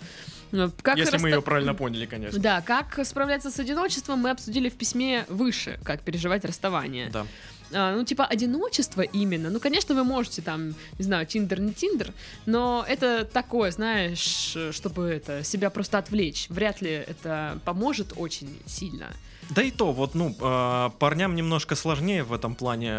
Э, 0.52 0.68
Как 0.82 0.98
Если 0.98 1.16
мы 1.16 1.30
раста- 1.30 1.36
ее 1.38 1.42
правильно 1.42 1.74
поняли, 1.74 2.06
конечно. 2.06 2.38
Да, 2.38 2.60
как 2.60 3.04
справляться 3.04 3.50
с 3.50 3.58
одиночеством, 3.58 4.20
мы 4.20 4.30
обсудили 4.30 4.68
в 4.68 4.74
письме 4.74 5.24
выше, 5.28 5.80
как 5.82 6.02
переживать 6.02 6.44
расставание. 6.44 7.08
Да. 7.10 7.26
А, 7.72 7.94
ну, 7.96 8.04
типа, 8.04 8.24
одиночество 8.24 9.02
именно. 9.02 9.50
Ну, 9.50 9.60
конечно, 9.60 9.94
вы 9.94 10.04
можете 10.04 10.42
там, 10.42 10.74
не 10.98 11.04
знаю, 11.04 11.26
тиндер, 11.26 11.60
не 11.60 11.72
тиндер, 11.72 12.12
но 12.46 12.84
это 12.86 13.24
такое, 13.24 13.70
знаешь, 13.70 14.56
чтобы 14.72 15.04
это, 15.04 15.44
себя 15.44 15.70
просто 15.70 15.98
отвлечь. 15.98 16.46
Вряд 16.48 16.82
ли 16.82 16.90
это 16.90 17.58
поможет 17.64 18.12
очень 18.16 18.58
сильно. 18.66 19.08
Да 19.50 19.62
и 19.62 19.70
то, 19.70 19.92
вот, 19.92 20.14
ну, 20.14 20.34
э, 20.40 20.90
парням 20.98 21.34
немножко 21.34 21.74
сложнее 21.74 22.24
в 22.24 22.32
этом 22.32 22.54
плане 22.54 22.98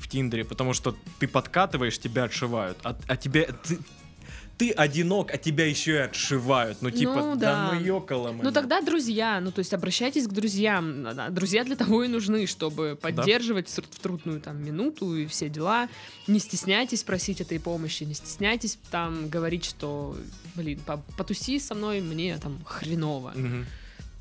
в 0.00 0.08
Тиндере, 0.08 0.44
потому 0.44 0.72
что 0.72 0.96
ты 1.18 1.28
подкатываешь, 1.28 1.98
тебя 1.98 2.24
отшивают, 2.24 2.78
а, 2.82 2.96
а 3.06 3.16
тебе... 3.16 3.50
Ты, 3.64 3.78
ты 4.62 4.70
одинок, 4.70 5.34
а 5.34 5.38
тебя 5.38 5.66
еще 5.66 5.92
и 5.94 5.98
отшивают. 5.98 6.78
Ну, 6.82 6.90
типа, 6.90 7.14
Ну, 7.14 7.36
да, 7.36 7.70
да. 7.70 7.72
ну 7.74 7.80
ёкало 7.80 8.32
Ну, 8.32 8.52
тогда 8.52 8.80
друзья, 8.80 9.40
ну, 9.40 9.50
то 9.50 9.58
есть 9.58 9.74
обращайтесь 9.74 10.28
к 10.28 10.30
друзьям. 10.32 11.04
А, 11.04 11.30
Друзья 11.30 11.64
для 11.64 11.74
того 11.74 12.04
и 12.04 12.08
нужны, 12.08 12.46
чтобы 12.46 12.96
поддерживать 13.00 13.68
в 13.68 13.76
тр- 13.78 13.84
в 13.90 13.98
трудную 13.98 14.40
там 14.40 14.62
минуту 14.64 15.16
и 15.16 15.26
все 15.26 15.48
дела. 15.48 15.88
Не 16.28 16.38
стесняйтесь 16.38 17.02
просить 17.02 17.40
этой 17.40 17.58
помощи, 17.58 18.04
не 18.04 18.14
стесняйтесь 18.14 18.78
там 18.92 19.28
говорить, 19.28 19.64
что, 19.64 20.16
блин, 20.54 20.78
по- 20.86 21.02
потуси 21.16 21.58
со 21.58 21.74
мной, 21.74 22.00
мне 22.00 22.38
там 22.38 22.60
хреново. 22.64 23.32
Мгм. 23.34 23.66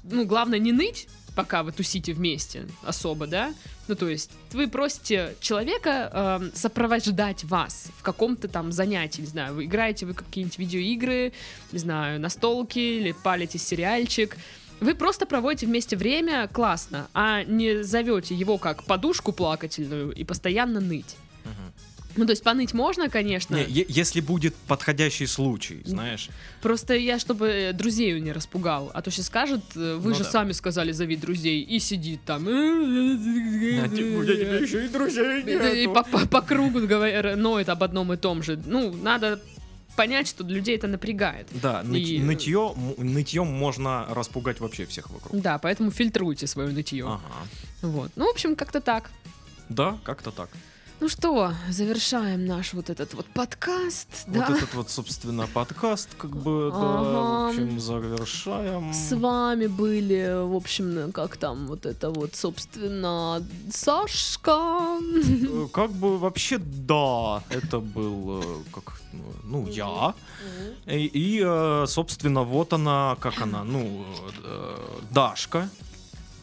ну, 0.03 0.25
главное 0.25 0.57
не 0.57 0.71
ныть, 0.71 1.07
пока 1.35 1.63
вы 1.63 1.71
тусите 1.71 2.13
вместе 2.13 2.67
особо, 2.83 3.27
да? 3.27 3.53
Ну, 3.87 3.95
то 3.95 4.09
есть 4.09 4.31
вы 4.51 4.67
просите 4.67 5.35
человека 5.39 6.39
эм, 6.41 6.51
сопровождать 6.53 7.43
вас 7.43 7.87
в 7.97 8.03
каком-то 8.03 8.47
там 8.47 8.71
занятии, 8.71 9.21
не 9.21 9.27
знаю, 9.27 9.55
вы 9.55 9.65
играете 9.65 10.05
вы 10.05 10.13
какие-нибудь 10.13 10.57
видеоигры, 10.57 11.33
не 11.71 11.79
знаю, 11.79 12.19
настолки 12.19 12.79
или 12.79 13.11
палите 13.11 13.57
сериальчик. 13.57 14.37
Вы 14.79 14.95
просто 14.95 15.25
проводите 15.25 15.67
вместе 15.67 15.95
время 15.95 16.47
классно, 16.47 17.07
а 17.13 17.43
не 17.43 17.83
зовете 17.83 18.33
его 18.33 18.57
как 18.57 18.83
подушку 18.83 19.31
плакательную 19.31 20.11
и 20.11 20.23
постоянно 20.23 20.79
ныть. 20.79 21.17
Ну, 22.17 22.25
то 22.25 22.31
есть 22.31 22.43
поныть 22.43 22.73
можно, 22.73 23.09
конечно. 23.09 23.55
Не, 23.55 23.85
если 23.87 24.19
будет 24.21 24.53
подходящий 24.67 25.25
случай, 25.27 25.81
знаешь. 25.85 26.29
Просто 26.61 26.93
я, 26.95 27.19
чтобы 27.19 27.47
э, 27.47 27.73
друзей 27.73 28.19
не 28.19 28.31
распугал. 28.31 28.91
А 28.93 29.01
то 29.01 29.11
сейчас 29.11 29.27
скажет, 29.27 29.61
э, 29.75 29.95
вы 29.95 30.09
Ну 30.09 30.15
же 30.15 30.23
да. 30.23 30.29
сами 30.31 30.51
сказали, 30.51 30.91
зови 30.91 31.15
друзей, 31.15 31.61
и 31.61 31.79
сидит 31.79 32.21
там. 32.25 32.45
еще 33.51 34.85
и 34.85 34.87
друзей 34.89 35.83
И 35.83 35.87
по, 35.87 36.03
по- 36.03 36.27
по 36.27 36.41
кругу 36.41 36.79
ноет 36.79 37.69
об 37.69 37.83
одном 37.83 38.13
и 38.13 38.17
том 38.17 38.43
же. 38.43 38.59
Ну, 38.65 38.93
надо 38.93 39.39
понять, 39.95 40.27
что 40.27 40.43
людей 40.43 40.75
это 40.77 40.87
напрягает. 40.87 41.47
Да, 41.51 41.81
И- 41.81 42.19
нытье, 42.19 42.73
нытьем 42.97 43.47
можно 43.47 44.05
распугать 44.09 44.59
вообще 44.59 44.85
всех 44.85 45.09
вокруг. 45.09 45.41
Да, 45.41 45.57
поэтому 45.59 45.91
фильтруйте 45.91 46.47
свое 46.47 46.69
нытье. 46.69 47.05
Ага. 47.05 47.21
Вот. 47.81 48.11
Ну, 48.15 48.25
в 48.27 48.29
общем, 48.29 48.55
как-то 48.55 48.79
так. 48.81 49.09
Да, 49.69 49.97
как-то 50.03 50.31
так. 50.31 50.49
Ну 51.01 51.09
что, 51.09 51.55
завершаем 51.67 52.45
наш 52.45 52.73
вот 52.73 52.91
этот 52.91 53.15
вот 53.15 53.25
подкаст, 53.25 54.07
да? 54.27 54.45
Вот 54.47 54.57
этот 54.57 54.73
вот, 54.75 54.89
собственно, 54.91 55.47
подкаст, 55.47 56.09
как 56.15 56.29
бы, 56.29 56.69
да, 56.71 56.77
в 56.77 57.07
Ага. 57.07 57.49
общем, 57.49 57.79
завершаем. 57.79 58.93
С 58.93 59.11
вами 59.15 59.65
были, 59.65 60.45
в 60.45 60.55
общем, 60.55 61.11
как 61.11 61.37
там 61.37 61.65
вот 61.65 61.87
это 61.87 62.11
вот, 62.11 62.35
собственно, 62.35 63.43
Сашка. 63.73 64.99
Э, 65.01 65.67
Как 65.73 65.91
бы 65.91 66.19
вообще, 66.19 66.59
да, 66.59 67.41
это 67.49 67.79
был, 67.79 68.43
э, 68.43 68.63
как, 68.71 69.01
ну, 69.43 69.67
я. 69.69 70.13
И, 70.85 71.07
и, 71.07 71.41
э, 71.43 71.85
собственно, 71.87 72.43
вот 72.43 72.73
она, 72.73 73.17
как 73.19 73.41
она, 73.41 73.63
ну, 73.63 74.05
Дашка. 75.09 75.67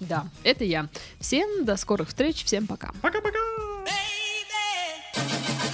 Да, 0.00 0.26
это 0.42 0.64
я. 0.64 0.88
Всем 1.20 1.64
до 1.64 1.76
скорых 1.76 2.08
встреч, 2.08 2.44
всем 2.44 2.66
пока. 2.66 2.90
Пока-пока! 3.02 3.67
Thank 5.14 5.62
you. 5.62 5.67